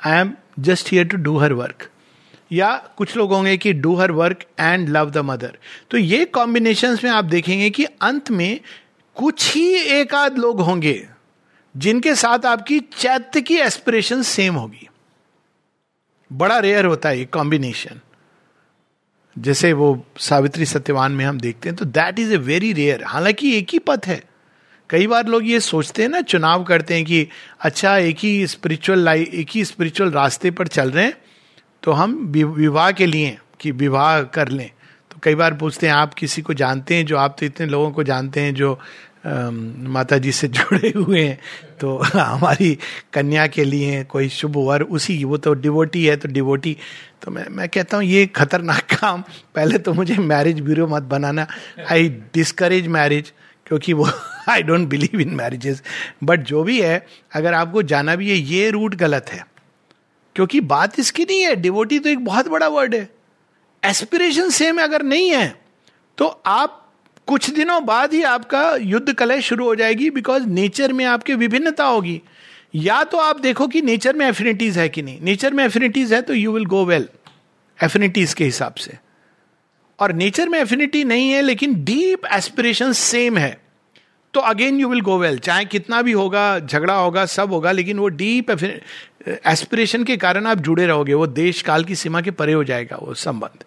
I 0.00 0.20
am 0.20 0.32
just 0.58 0.90
here 0.92 1.06
to 1.06 1.16
do 1.16 1.36
her 1.38 1.52
work 1.52 1.88
या 2.50 2.70
कुछ 2.96 3.16
लोग 3.16 3.32
होंगे 3.32 3.56
कि 3.56 3.72
do 3.72 3.94
her 3.96 4.10
work 4.12 4.44
and 4.60 4.88
love 4.88 5.10
the 5.10 5.18
Mother 5.24 5.56
तो 5.90 5.98
ये 5.98 6.24
कॉम्बिनेशन 6.24 6.98
में 7.04 7.10
आप 7.10 7.24
देखेंगे 7.24 7.68
कि 7.70 7.84
अंत 7.84 8.30
में 8.30 8.60
कुछ 9.16 9.54
ही 9.54 9.74
एक 9.74 10.14
आध 10.14 10.38
लोग 10.38 10.60
होंगे 10.60 11.08
जिनके 11.74 12.14
साथ 12.14 12.46
आपकी 12.46 12.78
चैत्य 12.80 13.40
की 13.40 13.56
एस्पिरेशन 13.56 14.22
सेम 14.22 14.54
होगी। 14.54 14.88
बड़ा 16.30 16.58
रेयर 16.58 16.84
होता 16.84 17.08
है 17.08 17.18
ये 17.18 17.24
कॉम्बिनेशन 17.24 18.00
जैसे 19.36 19.72
वो 19.72 20.06
सावित्री 20.18 20.66
सत्यवान 20.66 21.12
में 21.12 21.24
हम 21.24 21.38
देखते 21.40 21.68
हैं 21.68 21.76
तो 21.76 21.84
that 21.84 22.18
is 22.18 22.32
a 22.34 22.36
very 22.36 22.72
rare 22.72 23.04
हालाँकि 23.04 23.56
एक 23.58 23.70
ही 23.72 23.78
पथ 23.78 24.06
है। 24.06 24.22
कई 24.90 25.06
बार 25.06 25.26
लोग 25.26 25.46
ये 25.46 25.60
सोचते 25.60 26.02
हैं 26.02 26.08
ना, 26.08 26.20
चुनाव 26.20 26.64
करते 26.64 26.94
हैं 26.94 27.04
कि 27.04 27.26
अच्छा 27.60 27.96
एक 27.96 28.18
ही 28.18 28.46
स्पिरिचुअल 28.46 28.98
लाइफ 28.98 29.28
एक 29.28 29.50
ही 29.50 29.64
स्पिरिचुअल 29.64 30.10
रास्ते 30.10 30.50
पर 30.50 30.66
चल 30.68 30.90
रहे 30.90 31.04
हैं 31.04 31.16
तो 31.82 31.92
हम 31.92 32.14
विवाह 32.26 32.90
के 32.92 33.06
लिए, 33.06 33.38
कि 33.60 33.70
विवाह 33.70 34.22
कर 34.22 34.48
लें। 34.48 34.70
कई 35.22 35.34
बार 35.34 35.54
पूछते 35.54 35.86
हैं, 35.86 35.94
आप 35.94 36.14
किसी 36.14 36.42
को 36.42 36.54
जानते 36.54 36.94
हैं 36.94 37.06
जो, 37.06 37.16
आप 37.16 37.36
तो 37.40 37.46
इतने 37.46 37.66
लोगों 37.66 37.90
को 37.90 38.02
जानते 38.02 38.40
हैं 38.40 38.54
जो 38.54 38.78
माता 39.26 40.18
जी 40.18 40.32
से 40.32 40.48
जुड़े 40.56 40.92
हुए 40.96 41.20
हैं 41.20 41.38
तो 41.80 41.96
हमारी 42.14 42.78
कन्या 43.12 43.46
के 43.46 43.64
लिए 43.64 44.02
कोई 44.04 44.28
शुभ 44.28 44.56
वर 44.56 44.82
उसी, 44.82 45.22
वो 45.24 45.36
तो 45.36 45.54
डिवोटी 45.54 46.04
है 46.06 46.16
तो 46.16 46.28
डिवोटी। 46.28 46.76
तो 47.22 47.30
मैं 47.30 47.46
मैं 47.50 47.68
कहता 47.68 47.96
हूँ, 47.96 48.04
ये 48.04 48.26
खतरनाक 48.26 48.92
काम, 48.98 49.22
पहले 49.54 49.78
तो 49.78 49.94
मुझे 49.94 50.16
मैरिज 50.16 50.60
ब्यूरो 50.60 50.86
मत 50.86 51.02
बनाना। 51.02 51.46
आई 51.90 52.08
डिस्करेज 52.34 52.86
मैरिज 52.88 53.32
क्योंकि 53.66 53.92
वो 53.92 54.08
I 54.48 54.62
don't 54.62 54.88
believe 54.88 55.20
in 55.20 55.34
marriages 55.34 55.82
but 56.24 56.40
जो 56.40 56.62
भी 56.62 56.80
है, 56.80 57.06
अगर 57.34 57.54
आपको 57.54 57.82
जाना 57.82 58.16
भी 58.16 58.30
है, 58.30 58.36
ये 58.36 58.70
रूट 58.70 58.94
गलत 58.94 59.30
है। 59.30 59.46
क्योंकि 60.36 60.60
बात 60.60 60.98
इसकी 60.98 61.24
नहीं 61.24 61.42
है, 61.42 61.56
डिवोटी 61.56 61.98
तो 61.98 62.08
एक 62.08 62.24
बहुत 62.24 62.48
बड़ा 62.48 62.68
वर्ड 62.68 62.94
है। 62.94 63.08
एस्पिरेशन 63.82 64.50
सेम 64.50 64.82
अगर 64.82 65.02
नहीं 65.02 65.30
है 65.30 65.60
तो 66.18 66.26
आप 66.46 66.78
कुछ 67.28 67.50
दिनों 67.50 67.84
बाद 67.86 68.12
ही 68.14 68.22
आपका 68.22 68.76
युद्ध 68.76 69.12
कलह 69.12 69.40
शुरू 69.40 69.64
हो 69.64 69.74
जाएगी 69.74 70.10
बिकॉज़ 70.10 70.46
नेचर 70.46 70.92
में 70.92 71.04
आपकी 71.04 71.34
विभिन्नता 71.34 71.84
होगी। 71.84 72.20
या 72.74 73.02
तो 73.04 73.18
आप 73.18 73.40
देखो 73.40 73.66
कि 73.66 73.82
नेचर 73.82 74.16
में 74.16 74.26
एफिनिटीज 74.26 74.78
है 74.78 74.88
कि 74.88 75.02
नहीं। 75.02 75.20
नेचर 75.22 75.54
में 75.54 75.64
एफिनिटीज 75.64 76.12
है 76.12 76.22
तो 76.22 76.34
you 76.34 76.52
will 76.52 76.64
go 76.64 76.84
well 76.84 77.08
affinities 77.78 78.34
के 78.34 78.44
हिसाब 78.44 78.74
से। 78.74 78.98
और 79.98 80.12
नेचर 80.12 80.48
में 80.48 80.58
एफिनिटी 80.58 81.04
नहीं 81.04 81.30
है, 81.30 81.42
लेकिन 81.42 81.84
डीप 81.84 82.26
एस्पिरेशन 82.26 82.92
सेम 82.92 83.38
है। 83.38 83.61
तो 84.34 84.40
again 84.40 84.80
you 84.80 84.88
will 84.88 85.00
go 85.00 85.18
well 85.18 85.38
चाहे 85.38 85.64
कितना 85.64 86.02
भी 86.02 86.12
होगा, 86.12 86.58
झगड़ा 86.58 86.94
होगा, 86.94 87.24
सब 87.26 87.52
होगा, 87.52 87.72
लेकिन 87.72 87.98
वो 87.98 88.08
डीप 88.08 88.50
एस्पिरेशन 89.46 90.04
के 90.04 90.16
कारण 90.16 90.46
आप 90.46 90.58
जुड़े 90.58 90.86
रहोगे, 90.86 91.14
वो 91.14 91.26
देश 91.26 91.62
काल 91.62 91.84
की 91.84 91.94
सीमा 91.94 92.20
के 92.20 92.30
परे 92.30 92.52
हो 92.52 92.64
जाएगा 92.64 92.98
वो 93.02 93.14
संबंध। 93.14 93.64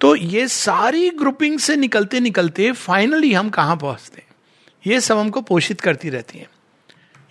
तो 0.00 0.14
ये 0.16 0.48
सारी 0.48 1.10
ग्रुपिंग 1.10 1.58
से 1.58 1.76
निकलते 1.76 2.20
निकलते 2.20 2.72
फाइनली 2.72 3.32
हम 3.32 3.50
कहाँ 3.50 3.76
पहुँचते 3.76 4.20
हैं? 4.20 4.26
ये 4.86 5.00
सब 5.00 5.18
हमको 5.18 5.40
पोषित 5.40 5.80
करती 5.80 6.10
रहती 6.10 6.38
हैं। 6.38 6.46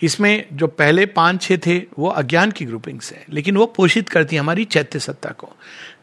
इसमें 0.02 0.46
जो 0.54 0.68
पहले 0.68 1.06
पाँच 1.06 1.42
छह 1.42 1.58
थे, 1.58 1.78
वो 2.00 2.08
अज्ञान 2.08 2.52
की 2.52 2.66
ग्रुपिंग्स 2.66 3.12
है, 3.14 3.26
लेकिन 3.30 3.58
वो 3.58 3.66
पोषित 3.66 4.10
करती 4.10 4.36
है 4.36 4.40
हमारी 4.40 4.66
चैत्य 4.66 5.00
सत्ता 5.00 5.30
को। 5.30 5.50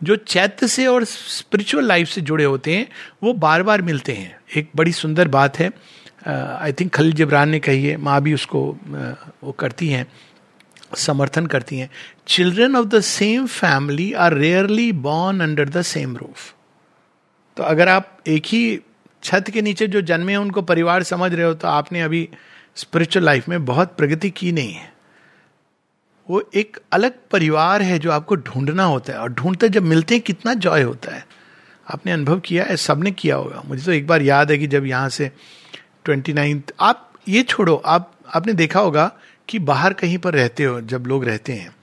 जो 0.02 0.16
चैत्य 0.16 0.68
से 0.68 0.86
और 0.86 1.04
स्पिरिचुअल 1.04 1.84
लाइफ 1.84 2.08
से 2.08 2.20
जुड़े 2.20 2.44
होते 2.44 2.76
हैं, 2.76 2.88
वो 3.22 3.32
बार 3.32 3.62
बार 3.62 3.82
मिलते 3.82 4.12
हैं। 4.12 4.40
एक 4.56 4.70
बड़ी 4.76 4.92
सुंदर 4.92 5.28
बात 5.28 5.58
है 5.58 5.70
आई 6.26 6.72
थिंक 6.72 6.92
खलील 6.94 7.12
जबरान 7.12 7.48
ने 7.48 7.60
कही 7.60 7.86
है 7.86 7.96
माँ 7.96 8.20
भी 8.22 8.34
उसको 8.34 8.60
uh, 8.82 9.14
वो 9.44 9.52
करती 9.52 9.88
हैं 9.88 10.06
समर्थन 10.96 11.46
करती 11.46 11.78
हैं। 11.78 11.90
Children 12.26 12.76
of 12.76 12.86
the 12.86 13.00
same 13.00 13.46
family 13.46 14.12
are 14.12 14.34
rarely 14.34 14.90
born 14.92 15.40
under 15.40 15.68
the 15.68 15.82
same 15.82 16.16
roof 16.16 16.54
तो 17.56 17.62
अगर 17.62 17.88
आप 17.88 18.18
एक 18.26 18.46
ही 18.46 18.80
छत 19.22 19.50
के 19.52 19.62
नीचे 19.62 19.86
जो 19.86 20.00
जन्मे 20.02 20.32
हैं 20.32 20.38
उनको 20.38 20.62
परिवार 20.62 21.02
समझ 21.02 21.32
रहे 21.34 21.46
हो 21.46 21.54
तो 21.54 21.68
आपने 21.68 22.02
अभी 22.02 22.28
स्पिरिचुअल 22.76 23.24
लाइफ 23.24 23.48
में 23.48 23.64
बहुत 23.64 23.96
प्रगति 23.96 24.30
की 24.30 24.52
नहीं 24.52 24.72
है। 24.72 24.92
वो 26.28 26.42
एक 26.54 26.76
अलग 26.92 27.12
परिवार 27.30 27.82
है 27.82 27.98
जो 27.98 28.10
आपको 28.10 28.36
ढूंढना 28.36 28.84
होता 28.84 29.12
है 29.12 29.18
और 29.18 29.32
ढूंढते 29.32 29.68
जब 29.68 29.82
मिलते 29.82 30.14
हैं 30.14 30.22
कितना 30.22 30.54
जॉय 30.54 30.82
होता 30.82 31.14
है। 31.14 31.24
आपने 31.86 32.12
अनुभव 32.12 32.40
किया 32.40 32.64
है 32.64 32.76
सबने 32.76 33.10
किया 33.10 33.36
होगा। 33.36 33.62
मुझे 33.66 33.84
तो 33.84 33.92
एक 33.92 34.06
बार 34.06 34.22
याद 34.22 34.50
है 34.50 34.58
कि 34.58 34.66
जब 34.66 34.86
यहाँ 34.86 35.08
से 35.08 35.30
ट्वेंटी 36.04 36.32
नाइन्थ 36.32 36.72
आप 36.80 37.12
ये 37.28 37.42
छोड़ो, 37.42 37.76
आप, 37.76 38.12
आपने 38.34 38.52
देखा 38.52 38.80
होगा 38.80 39.12
कि 39.48 39.58
बाहर 39.58 39.92
कहीं 39.92 40.18
पर 40.18 40.34
रहते 40.34 40.64
हो, 40.64 40.80
जब 40.80 41.04
लोग 41.06 41.24
रहते 41.24 41.52
हैं 41.52 41.74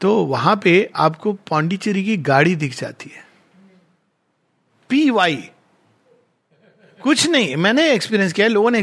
तो 0.00 0.14
वहाँ 0.24 0.60
पे 0.64 0.90
आपको 0.96 1.32
पांडिचेरी 1.32 2.04
की 2.04 2.16
गाड़ी 2.16 2.54
दिख 2.56 2.76
जाती 2.76 3.10
है। 3.14 3.24
P 4.90 5.10
Y. 5.10 5.48
कुछ 7.00 7.26
नहीं, 7.28 7.56
मैंने 7.56 7.90
एक्सपीरियंस 7.92 8.32
किया, 8.32 8.48
लोगों 8.48 8.70
ने 8.70 8.82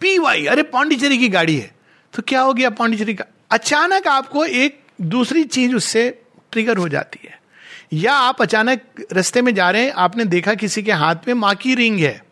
पी 0.00 0.18
वाई, 0.18 0.46
अरे 0.46 0.62
पांडिचेरी 0.62 1.18
की 1.18 1.28
गाड़ी 1.28 1.56
है। 1.56 1.70
तो 2.14 2.22
क्या 2.22 2.40
हो 2.40 2.54
गया 2.54 2.70
पांडिचेरी 2.70 3.14
का? 3.14 3.24
अचानक 3.50 4.06
आपको 4.06 4.44
एक 4.44 4.80
दूसरी 5.00 5.44
चीज़ 5.44 5.74
उससे 5.74 6.22
ट्रिगर 6.52 6.76
हो 6.76 6.88
जाती 6.88 7.20
है। 7.24 7.40
या 7.92 8.12
आप 8.12 8.42
अचानक 8.42 8.80
रास्ते 9.12 9.42
में 9.42 9.54
जा 9.54 9.70
रहे 9.70 9.84
हैं, 9.84 9.92
आपने 9.92 10.24
देखा 10.24 10.54
किसी 10.54 10.82
के 10.82 10.92
हाथ 10.92 11.16
में 11.28 11.34
माँ 11.34 11.54
की 11.54 11.74
रिंग 11.74 11.98
है। 11.98 12.24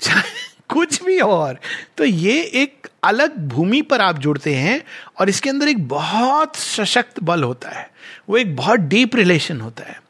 कुछ 0.68 1.02
भी 1.02 1.18
और। 1.18 1.58
तो 1.96 2.04
ये 2.04 2.42
एक 2.42 2.88
अलग 3.04 3.36
भूमि 3.48 3.82
पर 3.82 4.00
आप 4.00 4.18
जुड़ते 4.18 4.54
हैं 4.54 4.84
और 5.20 5.28
इसके 5.28 5.50
अंदर 5.50 5.68
एक 5.68 5.88
बहुत 5.88 6.56
सशक्त 6.56 7.20
बल 7.20 7.42
होता 7.42 7.70
है। 7.70 7.90
वो 8.28 8.36
एक 8.36 8.56
बहुत 8.56 8.80
डीप 8.80 9.16
रिलेशन 9.16 9.60
होता 9.60 9.84
है। 9.84 10.02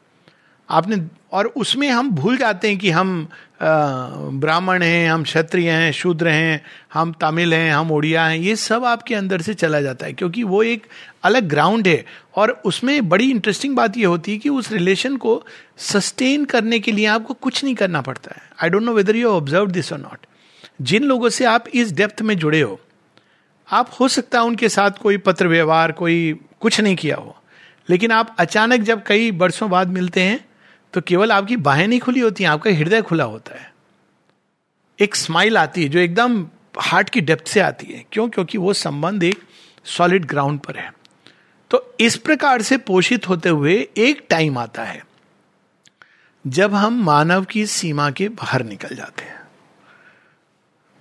आपने, 0.69 1.01
और 1.31 1.45
उसमें 1.57 1.89
हम 1.89 2.09
भूल 2.11 2.37
जाते 2.37 2.67
हैं 2.67 2.77
कि 2.77 2.89
हम 2.89 3.27
ब्राह्मण 3.61 4.83
हैं, 4.83 5.09
हम 5.09 5.23
क्षत्रिय 5.23 5.69
हैं, 5.69 5.91
शूद्र 5.91 6.27
हैं, 6.27 6.61
हम 6.93 7.11
तमिल 7.21 7.53
हैं, 7.53 7.71
हम 7.73 7.91
उड़िया 7.91 8.25
हैं, 8.25 8.37
ये 8.37 8.55
सब 8.55 8.85
आपके 8.85 9.15
अंदर 9.15 9.41
से 9.41 9.53
चला 9.53 9.81
जाता 9.81 10.05
है, 10.05 10.13
क्योंकि 10.13 10.43
वो 10.43 10.61
एक 10.63 10.85
अलग 11.23 11.47
ग्राउंड 11.49 11.87
है। 11.87 12.03
और 12.35 12.51
उसमें 12.65 13.09
बड़ी 13.09 13.29
इंटरेस्टिंग 13.31 13.75
बात 13.75 13.97
ये 13.97 14.05
होती 14.05 14.31
है 14.31 14.37
कि 14.37 14.49
उस 14.49 14.71
रिलेशन 14.71 15.15
को 15.17 15.43
सस्टेन 15.83 16.45
करने 16.45 16.79
के 16.79 16.91
लिए 16.91 17.05
आपको 17.07 17.33
कुछ 17.33 17.63
नहीं 17.63 17.75
करना 17.75 18.01
पड़ता 18.01 18.35
है। 18.35 18.41
I 18.63 18.69
don't 18.69 18.83
know 18.83 18.93
whether 18.93 19.15
you 19.15 19.29
observe 19.29 19.71
this 19.71 19.93
और 19.93 19.99
नॉट 19.99 20.25
जिन 20.81 21.03
लोगों 21.03 21.29
से 21.29 21.45
आप 21.45 21.67
इस 21.73 21.93
डेप्थ 21.93 22.21
में 22.21 22.37
जुड़े 22.37 22.61
हो, 22.61 22.79
आप 23.67 23.91
हो 23.99 24.07
सकता 24.07 24.39
है 24.39 24.45
उनके 24.45 24.69
साथ 24.69 24.91
कोई 25.01 25.17
पत्र 25.19 25.47
व्यवहार, 25.47 25.91
कोई 25.91 26.39
कुछ 26.59 26.79
नहीं 26.81 26.95
किया 26.95 27.15
हो, 27.15 27.35
लेकिन 27.89 28.11
आप 28.11 28.35
अचानक 28.39 28.81
जब 28.81 29.03
कई 29.03 29.31
वर्षों 29.33 29.69
बाद 29.69 29.87
मिलते 29.89 30.21
हैं 30.21 30.45
तो 30.93 31.01
केवल 31.01 31.31
आपकी 31.31 31.57
बाहें 31.57 31.87
नहीं 31.87 31.99
खुली 31.99 32.19
होती 32.19 32.43
हैं 32.43 32.51
आपका 32.51 32.71
हृदय 32.71 33.01
खुला 33.01 33.23
होता 33.23 33.55
है। 33.55 33.73
एक 34.99 35.15
स्माइल 35.15 35.57
आती 35.57 35.83
है 35.83 35.89
जो 35.89 35.99
एकदम 35.99 36.43
हार्ट 36.79 37.09
की 37.09 37.21
डेप्थ 37.21 37.47
से 37.47 37.59
आती 37.59 37.87
है। 37.87 38.05
क्यों? 38.11 38.29
क्योंकि 38.29 38.57
वो 38.57 38.73
संबंध 38.73 39.23
एक 39.23 39.43
सॉलिड 39.85 40.25
ग्राउंड 40.25 40.59
पर 40.59 40.77
है। 40.77 40.93
तो 41.71 41.95
इस 41.99 42.15
प्रकार 42.17 42.61
से 42.61 42.77
पोषित 42.77 43.27
होते 43.29 43.49
हुए 43.49 43.75
एक 43.97 44.25
टाइम 44.29 44.57
आता 44.57 44.83
है, 44.83 45.05
जब 46.47 46.73
हम 46.73 47.03
मानव 47.03 47.43
की 47.43 47.65
सीमा 47.65 48.09
के 48.11 48.29
बाहर 48.29 48.63
निकल 48.63 48.95
जाते 48.95 49.23
हैं। 49.23 49.37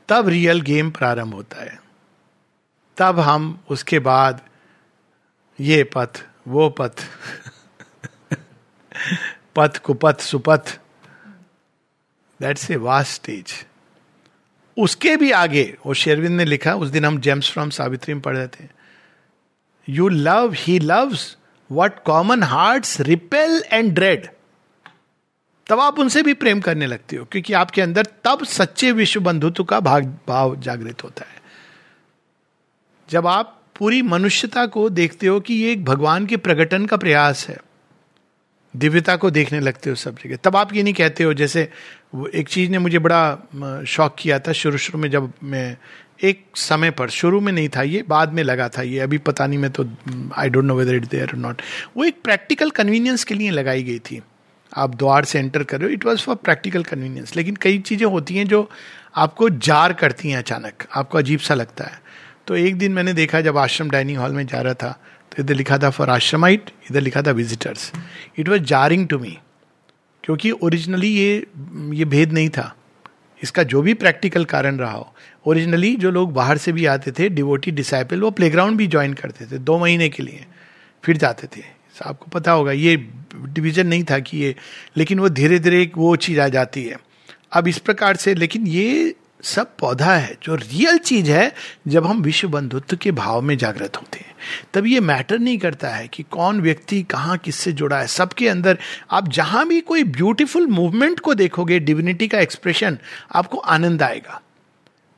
तब 0.08 0.28
रियल 0.28 0.60
गेम 0.60 0.90
प्रारंभ 0.90 1.34
होता 1.34 1.62
है। 1.62 1.80
तब 2.96 3.20
हम 3.20 3.58
उसके 3.70 3.98
बाद 3.98 4.40
ये 5.60 5.82
पथ, 5.84 6.22
वो 6.48 6.68
पथ 6.70 7.04
पथ 9.56 9.78
कुपथ 9.78 10.20
सुपथ। 10.20 10.78
दैट्स 12.40 12.70
ए 12.70 12.76
वास्ट 12.76 13.12
स्टेज 13.12 13.52
उसके 14.76 15.16
भी 15.16 15.30
आगे, 15.30 15.62
वो 15.86 15.94
शेरविंद 15.94 16.36
ने 16.36 16.44
लिखा, 16.44 16.74
उस 16.74 16.88
दिन 16.88 17.04
हम 17.04 17.18
जेम्स 17.20 17.50
फ्रॉम 17.50 17.70
सावित्री 17.70 18.14
में 18.14 18.22
पढ़ 18.22 18.36
रहे 18.36 18.46
थे। 18.46 18.68
You 19.88 20.08
love 20.08 20.52
he 20.54 20.78
loves 20.78 21.36
what 21.70 22.02
common 22.04 22.42
heart 22.42 22.86
repel 23.00 23.62
and 23.72 23.92
dread 23.94 24.28
तब 25.66 25.80
आप 25.80 25.98
उनसे 25.98 26.22
भी 26.22 26.34
प्रेम 26.34 26.60
करने 26.60 26.86
लगते 26.86 27.16
हो, 27.16 27.24
क्योंकि 27.24 27.52
आपके 27.52 27.82
अंदर 27.82 28.06
तब 28.24 28.44
सच्चे 28.44 28.90
विश्व 28.92 29.20
बंधुत्व 29.20 29.64
का 29.64 29.80
भाग, 29.80 30.04
भाव 30.28 30.56
जागृत 30.56 31.02
होता 31.04 31.24
है। 31.24 31.40
जब 33.08 33.26
आप 33.26 33.52
पूरी 33.76 34.02
मनुष्यता 34.02 34.66
को 34.66 34.88
देखते 34.90 35.26
हो 35.26 35.40
कि 35.40 35.54
ये 35.54 35.72
एक 35.72 35.84
भगवान 35.84 36.26
के 36.26 36.36
प्रकटन 36.36 36.86
का 36.86 36.96
प्रयास 36.96 37.46
है 37.48 37.56
दिव्यता 38.76 39.16
को 39.16 39.30
देखने 39.30 39.60
लगते 39.60 39.90
हो 39.90 39.96
सब 39.96 40.16
जगह। 40.16 40.36
तब 40.44 40.56
आप 40.56 40.74
ये 40.74 40.82
नहीं 40.82 40.94
कहते 40.94 41.24
हो, 41.24 41.34
जैसे 41.34 41.68
एक 42.34 42.48
चीज़ 42.48 42.70
ने 42.70 42.78
मुझे 42.78 42.98
बड़ा 42.98 43.84
शौक 43.88 44.16
किया 44.18 44.38
था 44.38 44.52
शुरू 44.54 44.78
शुरू 44.78 44.98
में 44.98 45.10
जब 45.10 45.32
मैं 45.42 45.76
एक 46.24 46.44
समय 46.56 46.90
पर, 46.90 47.08
शुरू 47.10 47.40
में 47.40 47.52
नहीं 47.52 47.68
था 47.68 47.82
ये, 47.82 48.02
बाद 48.08 48.32
में 48.32 48.42
लगा 48.42 48.68
था 48.68 48.82
ये। 48.82 48.98
अभी 49.00 49.18
पता 49.20 49.46
नहीं 49.46 49.58
मैं 49.58 49.70
तो 49.70 49.84
I 50.38 50.48
don't 50.48 50.64
know 50.64 50.74
whether 50.74 50.94
it 50.94 51.04
there 51.08 51.34
not 51.36 51.62
वो 51.96 52.04
एक 52.04 52.20
प्रैक्टिकल 52.24 52.70
कन्वीनियंस 52.72 53.24
के 53.24 53.34
लिए 53.34 53.50
लगाई 53.50 53.82
गई 53.82 53.98
थी। 54.00 54.20
आप 54.72 54.94
द्वार 54.94 55.24
से 55.24 55.38
एंटर 55.38 55.62
कर 55.62 55.80
रहे 55.80 55.88
हो 55.88 55.94
it 55.94 56.06
was 56.06 56.20
for 56.20 56.36
practical 56.36 56.82
convenience 56.84 57.36
लेकिन 57.36 57.56
कई 57.56 57.78
चीज़ें 57.80 58.06
होती 58.06 58.36
हैं 58.36 58.46
जो 58.48 58.68
आपको 59.16 59.48
जार 59.50 59.92
करती 59.92 60.30
हैं 60.30 60.38
अचानक, 60.38 60.86
आपको 60.94 61.18
अजीब 61.18 61.40
सा 61.40 61.54
लगता 61.54 61.84
है। 61.84 62.00
तो 62.46 62.56
एक 62.56 62.76
दिन 62.78 62.92
मैंने 62.92 63.12
देखा 63.12 63.40
जब 63.40 63.58
आश्रम 63.58 63.90
डाइनिंग 63.90 64.18
हॉल 64.18 64.32
में 64.32 64.46
जा 64.46 64.60
रहा 64.60 64.74
था 64.74 64.98
इधर 65.38 65.54
लिखा 65.54 65.78
था 65.78 65.90
फॉर 65.90 66.10
आश्रमाइट 66.10 66.70
इधर 66.90 67.00
लिखा 67.00 67.22
था 67.22 67.30
visitors 67.30 67.92
it 68.38 68.48
was 68.48 68.62
jarring 68.64 69.06
to 69.08 69.18
me 69.18 69.36
क्योंकि 70.24 70.50
ओरिजिनली 70.50 71.08
ये 71.08 71.46
ये 71.94 72.04
भेद 72.04 72.32
नहीं 72.32 72.48
था। 72.48 72.74
इसका 73.42 73.62
जो 73.62 73.82
भी 73.82 73.94
प्रैक्टिकल 73.94 74.44
कारण 74.44 74.76
रहा 74.76 74.92
हो 74.92 75.14
ओरिजिनली 75.46 75.94
जो 75.96 76.10
लोग 76.10 76.32
बाहर 76.32 76.58
से 76.58 76.72
भी 76.72 76.86
आते 76.86 77.12
थे 77.12 77.28
डिवोटी 77.28 77.70
डिसाइपल 77.70 78.20
वो 78.20 78.30
प्लेग्राउंड 78.30 78.78
भी 78.78 78.86
ज्वाइन 78.86 79.12
करते 79.14 79.46
थे, 79.46 79.58
दो 79.58 79.78
महीने 79.78 80.08
के 80.08 80.22
लिए, 80.22 80.44
फिर 81.04 81.16
जाते 81.16 81.46
थे। 81.46 81.62
आपको 82.04 82.30
पता 82.30 82.52
होगा, 82.52 82.72
ये 82.72 82.96
डिवीज़न 83.36 83.86
नहीं 83.86 84.04
था 84.04 84.18
कि 84.18 84.38
ये, 84.38 84.54
लेकिन 84.96 85.18
वो 85.18 85.28
धीरे 85.28 85.58
धीरे 85.58 85.90
वो 85.96 86.16
चीज़ 86.16 86.40
आ 86.40 86.48
जाती 86.48 86.84
है। 86.84 86.98
अब 87.52 87.68
इस 87.68 87.78
प्रकार 87.78 88.16
से, 88.16 88.34
लेकिन 88.34 88.66
ये 88.66 89.14
सब 89.42 89.76
पौधा 89.78 90.14
है, 90.14 90.36
जो 90.42 90.54
रियल 90.54 90.98
चीज़ 90.98 91.30
है, 91.30 91.52
जब 91.88 92.06
हम 92.06 92.20
विश्व 92.22 92.48
बंधुत्व 92.48 92.96
के 92.96 93.10
भाव 93.12 93.40
में 93.42 93.56
जागृत 93.58 93.96
होते 93.96 94.18
हैं। 94.18 94.34
तब 94.74 94.86
ये 94.86 95.00
मैटर 95.00 95.38
नहीं 95.38 95.58
करता 95.58 95.88
है 95.88 96.08
कि 96.08 96.22
कौन 96.22 96.60
व्यक्ति 96.60 97.02
कहाँ 97.02 97.36
किससे 97.38 97.72
जुड़ा 97.72 97.98
है। 97.98 98.06
सबके 98.06 98.48
अंदर 98.48 98.78
आप 99.10 99.28
जहाँ 99.28 99.66
भी 99.68 99.80
कोई 99.80 100.04
ब्यूटीफुल 100.04 100.66
मूवमेंट 100.66 101.20
को 101.20 101.34
देखोगे 101.34 101.78
डिविनिटी 101.78 102.28
का 102.28 102.40
एक्सप्रेशन 102.40 102.98
आपको 103.34 103.58
आनंद 103.58 104.02
आएगा। 104.02 104.40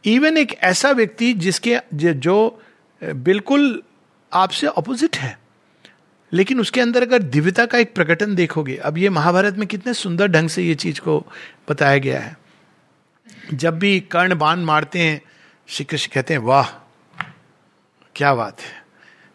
इवन 0.04 0.36
एक 0.36 0.52
ऐसा 0.54 0.90
व्यक्ति 0.90 1.32
जिसके, 1.34 1.78
जो 1.94 2.62
बिल्कुल 3.02 3.82
आपसे 4.32 4.66
अपोजिट 4.66 5.16
है, 5.16 5.38
लेकिन 6.32 6.60
उसके 6.60 6.80
अंदर 6.80 7.02
अगर 7.02 7.22
दिव्यता 7.22 7.66
का 7.66 7.78
एक 7.78 7.94
प्रकटन 7.94 8.34
देखोगे, 8.34 8.76
अब 8.76 8.98
ये 8.98 9.08
महाभारत 9.08 9.56
में 9.56 9.66
कितने 9.68 9.94
सुंदर 9.94 10.28
ढंग 10.28 10.48
से 10.48 10.62
ये 10.62 10.74
चीज़ 10.74 11.00
को 11.00 11.24
बताया 11.70 11.98
गया 11.98 12.20
है। 12.20 12.36
जब 13.54 13.78
भी 13.78 14.00
कर्ण 14.00 14.34
बाण 14.34 14.60
मारते 14.60 14.98
हैं 14.98 15.22
श्री 15.68 15.84
कृष्ण 15.84 16.12
कहते 16.14 16.34
हैं, 16.34 16.40
वाह, 16.40 16.68
क्या 18.16 18.34
बात 18.34 18.60
है। 18.60 18.84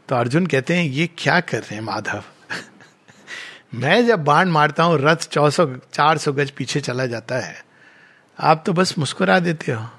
तो 0.10 0.16
अर्जुन 0.16 0.46
कहते 0.46 0.76
हैं, 0.76 0.84
ये 0.84 1.10
क्या 1.18 1.40
कर 1.40 1.60
रहे 1.60 1.76
हैं 1.76 1.82
माधव? 1.82 2.24
मैं 3.76 4.08
जब 4.08 4.24
बाण 4.24 4.50
मारता 4.50 4.84
हूँ, 4.84 4.98
रथ 5.02 5.16
चौ 5.16 5.50
सौ 5.50 5.66
चार 5.94 6.18
सौ 6.18 6.34
गज 6.34 6.52
पीछे 6.52 6.82
चला 6.82 7.06
जाता 7.06 7.36
है। 7.36 7.66
आप 8.40 8.64
तो 8.66 8.74
बस 8.74 8.98
मुस्कुरा 8.98 9.40
देते 9.40 9.72
हो। 9.72 9.90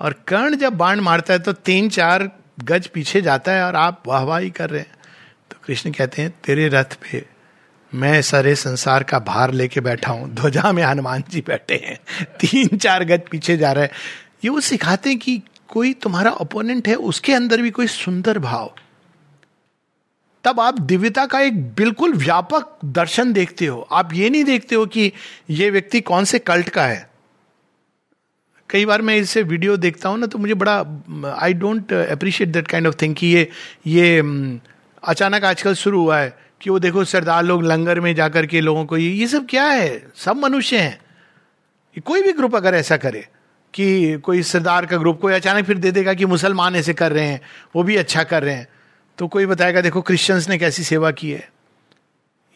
और 0.00 0.12
कर्ण 0.12 0.56
जब 0.56 0.72
बाण 0.72 1.00
मारता 1.00 1.32
है 1.32 1.38
तो 1.38 1.52
तीन, 1.52 1.88
चार 1.88 2.30
गज 2.64 2.86
पीछे 2.86 3.22
जाता 3.22 3.52
है 3.52 3.62
और 3.62 3.76
आप 3.76 4.02
वाह 4.06 4.18
वाहवाही 4.18 4.50
कर 4.50 4.70
रहे 4.70 4.80
हैं। 4.80 4.92
तो 5.50 5.56
कृष्ण 5.64 5.90
कहते 5.90 6.22
हैं, 6.22 6.30
तेरे 6.44 6.68
रथ 6.68 6.94
पे 6.94 7.35
मैं 7.92 8.20
सारे 8.22 8.54
संसार 8.54 9.02
का 9.02 9.18
भार 9.18 9.52
लेके 9.52 9.80
बैठा 9.80 10.12
हूँ। 10.12 10.28
ध्वजा 10.30 10.72
में 10.72 10.82
हनुमान 10.82 11.24
जी 11.30 11.40
बैठे 11.40 11.74
हैं। 11.74 11.98
तीन 12.40 12.76
चार 12.78 13.04
गज 13.04 13.20
पीछे 13.30 13.56
जा 13.56 13.72
रहे 13.72 13.84
हैं। 13.84 13.90
ये 14.44 14.50
वो 14.50 14.60
सिखाते 14.60 15.10
हैं 15.10 15.18
कि 15.18 15.40
कोई 15.68 15.92
तुम्हारा 15.92 16.30
ओपोनेंट 16.30 16.88
है, 16.88 16.94
उसके 16.94 17.32
अंदर 17.32 17.62
भी 17.62 17.70
कोई 17.70 17.86
सुंदर 17.86 18.38
भाव। 18.38 18.74
तब 20.44 20.60
आप 20.60 20.80
दिव्यता 20.80 21.26
का 21.26 21.40
एक 21.40 21.62
बिल्कुल 21.74 22.14
व्यापक 22.14 22.78
दर्शन 22.84 23.32
देखते 23.32 23.66
हो। 23.66 23.80
आप 23.92 24.12
ये 24.14 24.30
नहीं 24.30 24.44
देखते 24.44 24.74
हो 24.74 24.86
कि 24.86 25.12
ये 25.50 25.70
व्यक्ति 25.70 26.00
कौन 26.00 26.24
से 26.24 26.38
कल्ट 26.38 26.68
का 26.68 26.84
है। 26.86 27.08
कई 28.70 28.84
बार 28.86 29.02
मैं 29.02 29.16
इससे 29.16 29.42
वीडियो 29.42 29.76
देखता 29.76 30.08
हूँ 30.08 30.18
ना 30.18 30.26
तो 30.26 30.38
मुझे 30.38 30.54
बड़ा 30.54 30.74
I 31.42 31.52
don't 31.52 31.92
appreciate 31.92 32.50
that 32.50 32.68
kind 32.68 32.86
of 32.86 32.94
thing 33.02 33.14
कि 33.14 33.26
ये 33.26 33.48
ये, 33.86 34.20
अचानक 35.02 35.44
आजकल 35.44 35.74
शुरू 35.74 36.00
हुआ 36.00 36.18
है। 36.18 36.45
कि 36.60 36.70
वो 36.70 36.78
देखो 36.78 37.04
सरदार 37.04 37.42
लोग 37.44 37.62
लंगर 37.62 38.00
में 38.00 38.14
जाकर 38.14 38.46
के 38.46 38.60
लोगों 38.60 38.84
को 38.84 38.96
ये 38.96 39.10
ये 39.10 39.26
सब 39.26 39.46
क्या 39.46 39.64
है? 39.64 40.12
सब 40.16 40.36
मनुष्य 40.36 40.78
हैं। 40.78 41.00
कोई 41.96 42.22
भी 42.22 42.32
ग्रुप 42.32 42.56
अगर 42.56 42.74
ऐसा 42.74 42.96
करे 42.96 43.26
कि 43.74 44.18
कोई 44.18 44.42
सरदार 44.42 44.86
का 44.86 44.96
ग्रुप 44.96 45.20
कोई 45.20 45.32
अचानक 45.32 45.64
फिर 45.64 45.78
दे 45.78 45.90
देगा 45.90 46.14
कि 46.14 46.26
मुसलमान 46.26 46.76
ऐसे 46.76 46.94
कर 46.94 47.12
रहे 47.12 47.26
हैं, 47.26 47.40
वो 47.76 47.82
भी 47.82 47.96
अच्छा 47.96 48.22
कर 48.24 48.42
रहे 48.42 48.54
हैं 48.54 48.68
तो 49.18 49.28
कोई 49.28 49.46
बताएगा, 49.46 49.80
देखो 49.80 50.00
क्रिश्चियंस 50.02 50.48
ने 50.48 50.58
कैसी 50.58 50.82
सेवा 50.84 51.10
की 51.10 51.30
है। 51.30 51.48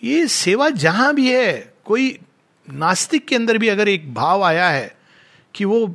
ये 0.04 0.26
सेवा 0.26 0.68
जहाँ 0.70 1.14
भी 1.14 1.30
है, 1.32 1.72
कोई 1.84 2.18
नास्तिक 2.68 3.26
के 3.28 3.36
अंदर 3.36 3.58
भी 3.58 3.68
अगर 3.68 3.88
एक 3.88 4.12
भाव 4.14 4.42
आया 4.42 4.68
है 4.68 4.94
कि 5.54 5.64
वो 5.64 5.94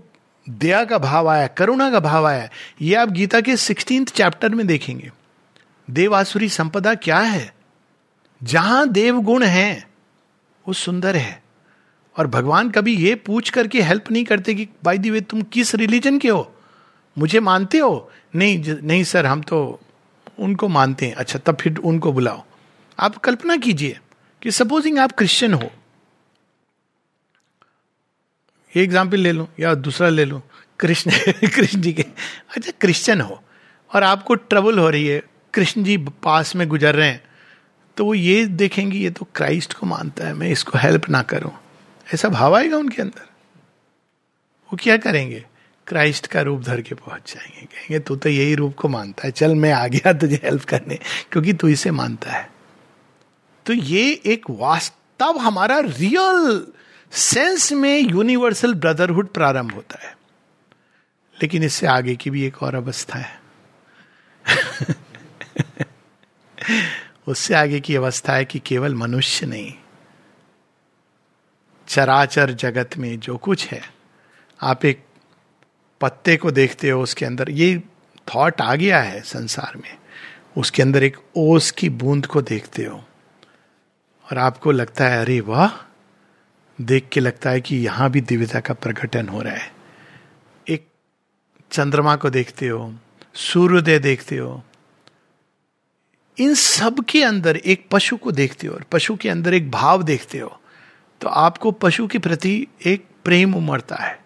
दया 0.49 0.83
का 0.85 0.97
भाव 0.97 1.27
आया, 1.27 1.47
करुणा 1.47 1.89
का 1.91 1.99
भाव 1.99 2.27
आया, 2.27 2.49
ये 2.81 2.95
आप 2.95 3.09
गीता 3.09 3.41
के 3.41 3.57
सिक्सटींथ 3.57 4.05
चैप्टर 4.05 4.49
में 4.49 4.65
देखेंगे। 4.67 5.11
देवासुरी 5.89 6.49
संपदा 6.49 6.95
क्या 6.95 7.19
है? 7.19 7.54
जहाँ 8.43 8.89
देव 8.89 9.21
गुण 9.21 9.43
है, 9.43 9.87
वो 10.67 10.73
सुंदर 10.73 11.15
है। 11.15 11.43
और 12.17 12.27
भगवान 12.27 12.69
कभी 12.69 12.95
ये 12.95 13.15
पूछ 13.15 13.49
करके 13.49 13.81
हेल्प 13.81 14.11
नहीं 14.11 14.25
करते 14.25 14.53
कि 14.53 14.67
बाई 14.83 14.97
दी 14.97 15.09
वे 15.09 15.21
तुम 15.21 15.41
किस 15.41 15.75
रिलीजन 15.75 16.19
के 16.19 16.29
हो? 16.29 16.55
मुझे 17.17 17.39
मानते 17.39 17.77
हो? 17.77 18.11
नहीं 18.35 18.63
नहीं 18.83 19.03
सर, 19.03 19.25
हम 19.25 19.41
तो 19.41 19.79
उनको 20.39 20.67
मानते 20.67 21.05
हैं। 21.05 21.13
अच्छा 21.13 21.39
तब 21.39 21.57
फिर 21.61 21.77
उनको 21.77 22.11
बुलाओ। 22.11 22.43
आप 22.99 23.17
कल्पना 23.17 23.57
कीजिए 23.57 23.99
कि 24.41 24.51
सपोजिंग 24.51 24.99
आप 24.99 25.11
क्रिश्चियन 25.11 25.53
हो। 25.53 25.71
ये 28.77 28.83
एग्ज़ाम्पल 28.83 29.17
ले 29.17 29.31
लो 29.31 29.47
या 29.59 29.75
दूसरा 29.75 30.09
ले 30.09 30.25
लो। 30.25 30.41
कृष्ण 30.79 31.11
कृष्ण 31.43 31.81
जी 31.81 31.93
के। 31.93 32.01
अच्छा 32.55 32.71
क्रिश्चियन 32.81 33.21
हो 33.21 33.43
और 33.95 34.03
आपको 34.03 34.35
ट्रबल 34.35 34.79
हो 34.79 34.89
रही 34.89 35.07
है। 35.07 35.23
कृष्ण 35.53 35.83
जी 35.83 35.97
पास 35.97 36.55
में 36.55 36.67
गुजर 36.67 36.95
रहे 36.95 37.07
हैं। 37.07 37.23
तो 37.97 38.05
वो 38.05 38.13
ये 38.13 38.45
देखेंगे, 38.45 38.97
ये 38.97 39.09
तो 39.09 39.27
क्राइस्ट 39.35 39.73
को 39.73 39.85
मानता 39.85 40.27
है, 40.27 40.33
मैं 40.33 40.49
इसको 40.49 40.77
हेल्प 40.77 41.09
ना 41.09 41.21
करूँ। 41.21 41.51
ऐसा 42.13 42.29
भाव 42.29 42.55
आएगा 42.55 42.77
उनके 42.77 43.01
अंदर? 43.01 43.29
वो 44.63 44.77
क्या 44.81 44.97
करेंगे? 44.97 45.45
क्राइस्ट 45.87 46.27
का 46.27 46.41
रूप 46.41 46.61
धर 46.61 46.81
के 46.81 46.95
पहुँच 46.95 47.33
जाएँगे। 47.33 47.61
कहेंगे, 47.61 47.99
तू 47.99 48.15
तो 48.15 48.29
यही 48.29 48.55
रूप 48.55 48.75
को 48.75 48.87
मानता 48.87 49.23
है, 49.23 49.31
चल 49.31 49.55
मैं 49.55 49.71
आ 49.71 49.87
गया 49.87 50.13
तुझे 50.13 50.41
हेल्प 50.43 50.63
करने, 50.63 50.99
क्योंकि 51.31 51.53
तू 51.53 51.67
इसे 51.67 51.91
मानता 51.91 52.31
है। 52.31 52.51
तो 53.65 53.73
ये 53.73 54.21
एक 54.25 54.45
वास्तव 54.49 55.37
हमारा 55.37 55.79
रियल 55.79 56.67
सेंस 57.11 57.71
में 57.71 57.99
यूनिवर्सल 57.99 58.73
ब्रदरहुड 58.73 59.27
प्रारंभ 59.27 59.71
होता 59.71 60.07
है। 60.07 60.17
लेकिन 61.41 61.63
इससे 61.63 61.87
आगे 61.87 62.15
की 62.15 62.29
भी 62.29 62.45
एक 62.45 62.63
और 62.63 62.75
अवस्था 62.75 63.19
है। 63.19 63.41
उससे 67.27 67.53
आगे 67.53 67.79
की 67.79 67.95
अवस्था 67.95 68.33
है 68.33 68.45
कि 68.45 68.59
केवल 68.59 68.95
मनुष्य 68.95 69.45
नहीं। 69.45 69.73
चराचर 71.87 72.51
जगत 72.51 72.89
में 72.97 73.19
जो 73.19 73.37
कुछ 73.37 73.67
है, 73.67 73.81
आप 74.61 74.85
एक 74.85 75.05
पत्ते 76.01 76.37
को 76.37 76.51
देखते 76.51 76.89
हो 76.89 77.03
उसके 77.03 77.25
अंदर, 77.25 77.49
ये 77.49 77.83
थॉट 78.35 78.61
आ 78.61 78.75
गया 78.75 79.01
है 79.01 79.21
संसार 79.21 79.77
में। 79.77 79.97
उसके 80.57 80.81
अंदर 80.81 81.03
एक 81.03 81.17
ओस 81.37 81.71
की 81.71 81.89
बूंद 81.89 82.25
को 82.25 82.41
देखते 82.41 82.83
हो 82.83 82.97
और 84.31 84.37
आपको 84.37 84.71
लगता 84.71 85.07
है, 85.07 85.21
अरे 85.21 85.39
वाह! 85.39 85.91
देख 86.81 87.09
के 87.09 87.19
लगता 87.19 87.49
है 87.49 87.61
कि 87.61 87.77
यहाँ 87.77 88.09
भी 88.09 88.21
दिव्यता 88.21 88.59
का 88.59 88.73
प्रकटन 88.73 89.27
हो 89.27 89.41
रहा 89.41 89.53
है। 89.53 89.73
एक 90.69 90.87
चंद्रमा 91.71 92.15
को 92.15 92.29
देखते 92.29 92.67
हो, 92.67 92.95
सूर्योदय 93.35 93.99
देखते 93.99 94.37
हो 94.37 94.63
इन 96.39 96.53
सब 96.53 97.05
के 97.05 97.23
अंदर 97.23 97.57
एक 97.57 97.87
पशु 97.91 98.17
को 98.17 98.31
देखते 98.31 98.67
हो 98.67 98.75
और 98.75 98.83
पशु 98.91 99.15
के 99.15 99.29
अंदर 99.29 99.53
एक 99.53 99.71
भाव 99.71 100.03
देखते 100.03 100.39
हो 100.39 100.61
तो 101.21 101.27
आपको 101.27 101.71
पशु 101.71 102.07
के 102.07 102.19
प्रति 102.19 102.67
एक 102.85 103.05
प्रेम 103.23 103.55
उमड़ता 103.55 103.95
है। 103.95 104.25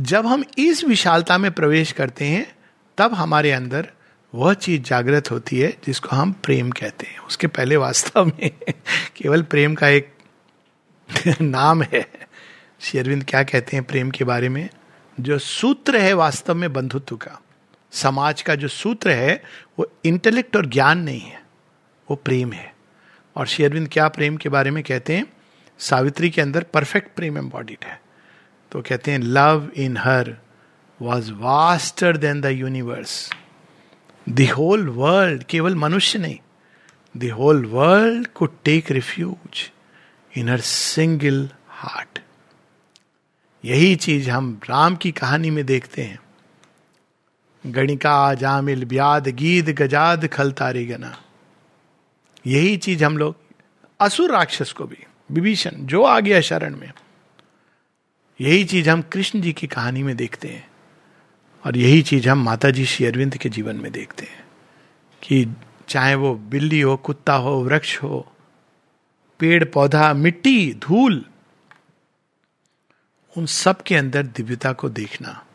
जब 0.00 0.26
हम 0.26 0.44
इस 0.58 0.84
विशालता 0.84 1.38
में 1.38 1.52
प्रवेश 1.52 1.92
करते 1.92 2.24
हैं, 2.24 2.56
तब 2.98 3.14
हमारे 3.14 3.52
अंदर 3.52 3.90
वह 4.34 4.54
चीज़ 4.54 4.82
जागृत 4.82 5.30
होती 5.30 5.58
है 5.58 5.78
जिसको 5.86 6.16
हम 6.16 6.32
प्रेम 6.32 6.70
कहते 6.70 7.06
हैं। 7.06 7.18
उसके 7.18 7.46
पहले 7.46 7.76
वास्तव 7.76 8.26
में 8.26 8.50
केवल 9.16 9.42
प्रेम 9.42 9.74
का 9.74 9.88
एक 9.88 10.14
नाम 11.40 11.82
है। 11.82 12.10
श्री 12.80 13.00
अरविंद 13.00 13.24
क्या 13.24 13.42
कहते 13.42 13.76
हैं 13.76 13.84
प्रेम 13.84 14.10
के 14.10 14.24
बारे 14.24 14.48
में? 14.48 14.68
जो 15.20 15.38
सूत्र 15.38 15.96
है 15.96 16.12
वास्तव 16.12 16.54
में 16.54 16.72
बंधुत्व 16.72 17.16
का। 17.16 17.42
समाज 17.92 18.42
का 18.42 18.54
जो 18.54 18.68
सूत्र 18.68 19.10
है, 19.10 19.42
वो 19.78 19.92
इंटेलेक्ट 20.04 20.56
और 20.56 20.66
ज्ञान 20.66 20.98
नहीं 20.98 21.20
है, 21.20 21.42
वो 22.10 22.16
प्रेम 22.16 22.52
है। 22.52 22.74
और 23.36 23.46
शेरविंद 23.46 23.88
क्या 23.92 24.08
प्रेम 24.08 24.36
के 24.36 24.48
बारे 24.48 24.70
में 24.70 24.84
कहते 24.84 25.16
हैं? 25.16 25.26
सावित्री 25.78 26.30
के 26.30 26.40
अंदर 26.40 26.62
परफेक्ट 26.62 27.16
प्रेम 27.16 27.38
एम्बॉडीड 27.38 27.84
है। 27.84 28.02
तो 28.72 28.82
कहते 28.82 29.12
हैं 29.12 29.18
love 29.18 29.70
in 29.76 29.96
her 29.96 30.36
was 31.02 31.32
vaster 31.32 32.16
than 32.16 32.40
the 32.40 32.46
universe 32.46 33.30
the 34.28 34.40
whole 34.40 34.88
world 34.88 35.42
केवल 35.42 35.74
मनुष्य 35.74 36.18
नहीं 36.18 36.38
द 37.16 37.30
होल 37.30 37.66
वर्ल्ड 37.66 38.26
को 38.26 38.46
take 38.46 38.90
refuge 38.90 39.70
in 40.36 40.48
her 40.48 40.60
single 40.60 41.50
heart 41.68 42.18
यही 43.64 43.96
चीज़ 43.96 44.30
हम 44.30 44.60
राम 44.70 44.96
की 44.96 45.12
कहानी 45.12 45.50
में 45.50 45.66
देखते 45.66 46.02
हैं। 46.02 46.18
गणिका 47.66 48.34
जामिल 48.34 48.84
ब्याद 48.84 49.28
गीद 49.28 49.68
गजाद 49.68 50.26
खल 50.26 50.52
तारे 50.52 50.84
गना। 50.84 51.22
यही 52.46 52.76
चीज़ 52.76 53.04
हम 53.04 53.18
लोग, 53.18 53.36
असुर 54.00 54.32
राक्षस 54.32 54.72
को 54.72 54.84
भी, 54.84 54.98
विभीषण, 55.30 55.70
जो 55.70 56.02
आ 56.02 56.20
गया 56.20 56.40
शरण 56.40 56.76
में। 56.76 56.92
यही 58.40 58.64
चीज़ 58.64 58.90
हम 58.90 59.02
कृष्ण 59.02 59.40
जी 59.40 59.52
की 59.52 59.66
कहानी 59.66 60.02
में 60.02 60.16
देखते 60.16 60.48
हैं। 60.48 60.70
और 61.66 61.76
यही 61.76 62.02
चीज़ 62.02 62.28
हम 62.28 62.44
माता 62.44 62.70
जी 62.70 62.86
श्री 62.86 63.06
अरविंद 63.06 63.36
के 63.36 63.48
जीवन 63.48 63.76
में 63.76 63.92
देखते 63.92 64.24
हैं। 64.24 64.44
कि 65.22 65.56
चाहे 65.88 66.14
वो 66.14 66.34
बिल्ली 66.34 66.80
हो, 66.80 66.96
कुत्ता 66.96 67.34
हो, 67.34 67.62
वृक्ष 67.62 68.02
हो, 68.02 68.32
पेड़, 69.38 69.64
पौधा, 69.64 70.14
मिट्टी, 70.14 70.74
धूल, 70.74 71.24
उन 73.36 73.46
सब 73.46 73.82
के 73.82 73.96
अंदर 73.96 74.22
दिव्यता 74.22 74.72
को 74.72 74.88
देखना। 74.88 75.46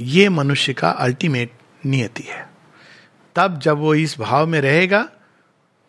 ये 0.00 0.28
मनुष्य 0.28 0.72
का 0.72 0.90
अल्टीमेट 0.90 1.52
नियति 1.86 2.22
है। 2.22 2.48
तब 3.36 3.58
जब 3.58 3.76
वो 3.76 3.94
इस 3.94 4.18
भाव 4.18 4.46
में 4.46 4.60
रहेगा, 4.60 5.08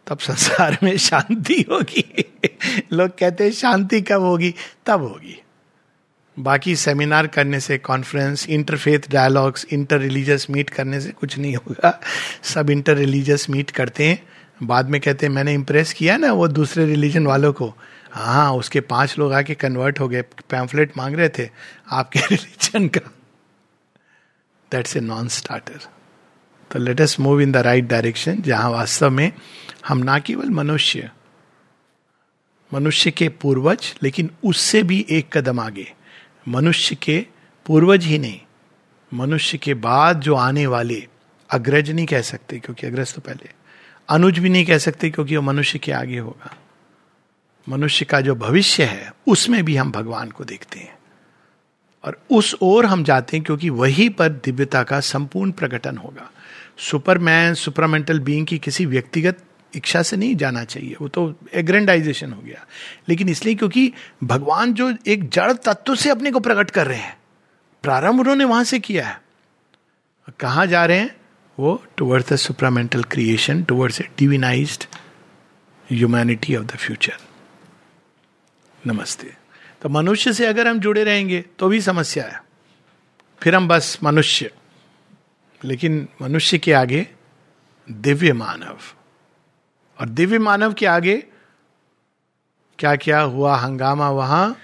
तब 0.07 0.19
संसार 0.19 0.77
में 0.83 0.97
शांति 0.97 1.65
होगी। 1.71 2.33
लोग 2.93 3.17
कहते 3.17 3.43
हैं 3.43 3.51
शांति 3.51 4.01
कब 4.01 4.21
होगी? 4.21 4.55
तब 4.85 5.01
होगी। 5.01 5.41
बाकी 6.39 6.75
सेमिनार 6.75 7.27
करने 7.27 7.59
से 7.59 7.77
conference 7.77 8.49
interfaith 8.49 8.99
dialogues 9.09 9.65
inter 9.71 9.99
religious 9.99 10.49
meet 10.49 10.69
करने 10.69 11.01
से 11.01 11.09
कुछ 11.09 11.37
नहीं 11.37 11.55
होगा। 11.55 12.01
सब 12.43 12.69
इंटर 12.69 12.95
रिलीजियस 12.95 13.49
मीट 13.49 13.71
करते 13.71 14.07
हैं। 14.07 14.27
बाद 14.63 14.89
में 14.89 15.01
कहते 15.01 15.25
हैं, 15.25 15.33
मैंने 15.33 15.53
इंप्रेस 15.53 15.93
किया 15.93 16.17
ना 16.17 16.33
वो 16.33 16.47
दूसरे 16.47 16.85
रिलीजन 16.85 17.27
वालों 17.27 17.53
को। 17.53 17.75
हाँ 18.11 18.53
उसके 18.53 18.79
पाँच 18.79 19.15
लोग 19.19 19.33
आके 19.33 19.55
कन्वर्ट 19.55 19.99
हो 19.99 20.07
गए। 20.07 20.21
पैम्फलेट 20.21 20.97
मांग 20.97 21.15
रहे 21.15 21.29
थे, 21.29 21.49
आपके 21.91 22.19
रिलीजन 22.31 22.87
का 22.87 23.11
दैट्स 24.71 24.97
ए 24.97 24.99
नॉन 24.99 25.27
स्टार्टर 25.27 25.87
तो 26.71 26.79
let 26.79 27.01
us 27.01 27.19
move 27.19 27.41
in 27.41 27.51
the 27.51 27.57
right 27.57 27.85
direction 27.85 28.41
जहाँ 28.41 28.71
वास्तव 28.71 29.09
में 29.09 29.31
हम 29.87 29.97
ना 29.97 30.17
केवल 30.19 30.49
मनुष्य 30.49 31.09
मनुष्य 32.71 33.11
के 33.11 33.27
पूर्वज, 33.29 33.93
लेकिन 34.03 34.29
उससे 34.43 34.81
भी 34.83 35.05
एक 35.09 35.37
कदम 35.37 35.59
आगे। 35.59 35.87
मनुष्य 36.47 36.95
के 36.95 37.25
पूर्वज 37.65 38.05
ही 38.05 38.17
नहीं, 38.17 38.39
मनुष्य 39.11 39.57
के 39.57 39.73
बाद 39.73 40.19
जो 40.19 40.35
आने 40.35 40.65
वाले, 40.67 41.07
अग्रज 41.49 41.91
नहीं 41.91 42.05
कह 42.05 42.21
सकते 42.21 42.59
क्योंकि 42.59 42.87
अग्रज 42.87 43.13
तो 43.13 43.21
पहले। 43.21 43.49
अनुज 44.09 44.39
भी 44.39 44.49
नहीं 44.49 44.65
कह 44.65 44.77
सकते 44.77 45.09
क्योंकि 45.09 45.35
वो 45.35 45.41
मनुष्य 45.41 45.79
के 45.79 45.91
आगे 45.91 46.17
होगा। 46.17 46.55
मनुष्य 47.67 48.05
का 48.05 48.21
जो 48.21 48.35
भविष्य 48.35 48.83
है, 48.83 49.11
उसमें 49.27 49.63
भी 49.65 49.75
हम 49.75 49.91
भगवान 49.91 50.31
को 50.31 50.43
देखते 50.43 50.79
हैं। 50.79 50.94
और 52.05 52.21
उस 52.31 52.55
ओर 52.61 52.85
हम 52.85 53.03
जाते 53.03 53.37
हैं 53.37 53.45
क्योंकि 53.45 53.69
वही 53.69 54.09
पर 54.09 54.29
दिव्यता 54.29 54.83
का 54.83 54.99
संपूर्ण 54.99 55.51
प्रकटन 55.51 55.97
होगा। 55.97 56.31
सुपरमैन, 56.77 57.53
सुपरमेंटल 57.53 58.19
बीइंग 58.19 58.47
की 58.47 58.57
किसी 58.57 58.85
व्यक्तिगत 58.85 59.43
इच्छा 59.75 60.01
से 60.01 60.17
नहीं 60.17 60.35
जाना 60.35 60.63
चाहिए। 60.63 60.95
वो 61.01 61.07
तो 61.07 61.35
एग्रेंडाइजेशन 61.53 62.33
हो 62.33 62.41
गया। 62.41 62.65
लेकिन 63.09 63.29
इसलिए 63.29 63.55
क्योंकि 63.55 63.93
भगवान 64.23 64.73
जो 64.73 64.93
एक 65.07 65.29
जड़ 65.29 65.53
तत्व 65.53 65.95
से 65.95 66.09
अपने 66.09 66.31
को 66.31 66.39
प्रकट 66.39 66.71
कर 66.71 66.87
रहे 66.87 66.97
हैं, 66.97 67.17
प्रारंभ 67.83 68.19
उन्होंने 68.19 68.43
वहाँ 68.43 68.63
से 68.63 68.79
किया 68.79 69.07
है। 69.07 69.21
कहा 70.39 70.65
जा 70.65 70.85
रहे 70.85 70.97
हैं? 70.97 71.15
वो 71.59 71.83
towards 71.97 72.33
the 72.33 72.35
supramental 72.35 73.03
creation 73.03 73.63
towards 73.63 74.01
a 74.01 74.09
divinized 74.17 74.83
humanity 75.91 76.55
of 76.55 76.65
the 76.65 76.71
future 76.71 77.13
नमस्ते। 78.87 79.44
तो 79.85 79.89
मनुष्य 79.89 80.33
से 80.33 80.45
अगर 80.45 80.67
हम 80.67 80.79
जुड़े 80.79 81.03
रहेंगे 81.03 81.45
तो 81.59 81.67
भी 81.67 81.81
समस्या 81.81 82.23
है। 82.23 82.43
फिर 83.43 83.55
हम 83.55 83.67
बस 83.67 83.99
मनुष्य। 84.03 84.51
लेकिन 85.63 86.07
मनुष्य 86.21 86.57
के 86.57 86.73
आगे 86.73 87.07
दिव्य 87.91 88.33
मानव। 88.33 88.77
और 90.01 90.09
दिव्य 90.09 90.39
मानव 90.39 90.73
के 90.73 90.85
आगे 90.85 91.17
क्या 92.79 92.95
क्या 92.95 93.21
हुआ, 93.21 93.55
हंगामा 93.55 94.09
वहाँ? 94.09 94.57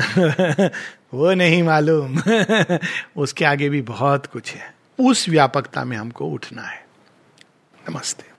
वो 1.14 1.34
नहीं 1.34 1.62
मालूम। 1.62 2.22
उसके 3.16 3.44
आगे 3.44 3.68
भी 3.68 3.82
बहुत 3.82 4.26
कुछ 4.26 4.52
है। 4.52 4.74
उस 5.00 5.28
व्यापकता 5.28 5.84
में 5.84 5.96
हमको 5.96 6.26
उठना 6.26 6.62
है। 6.62 6.86
नमस्ते। 7.90 8.33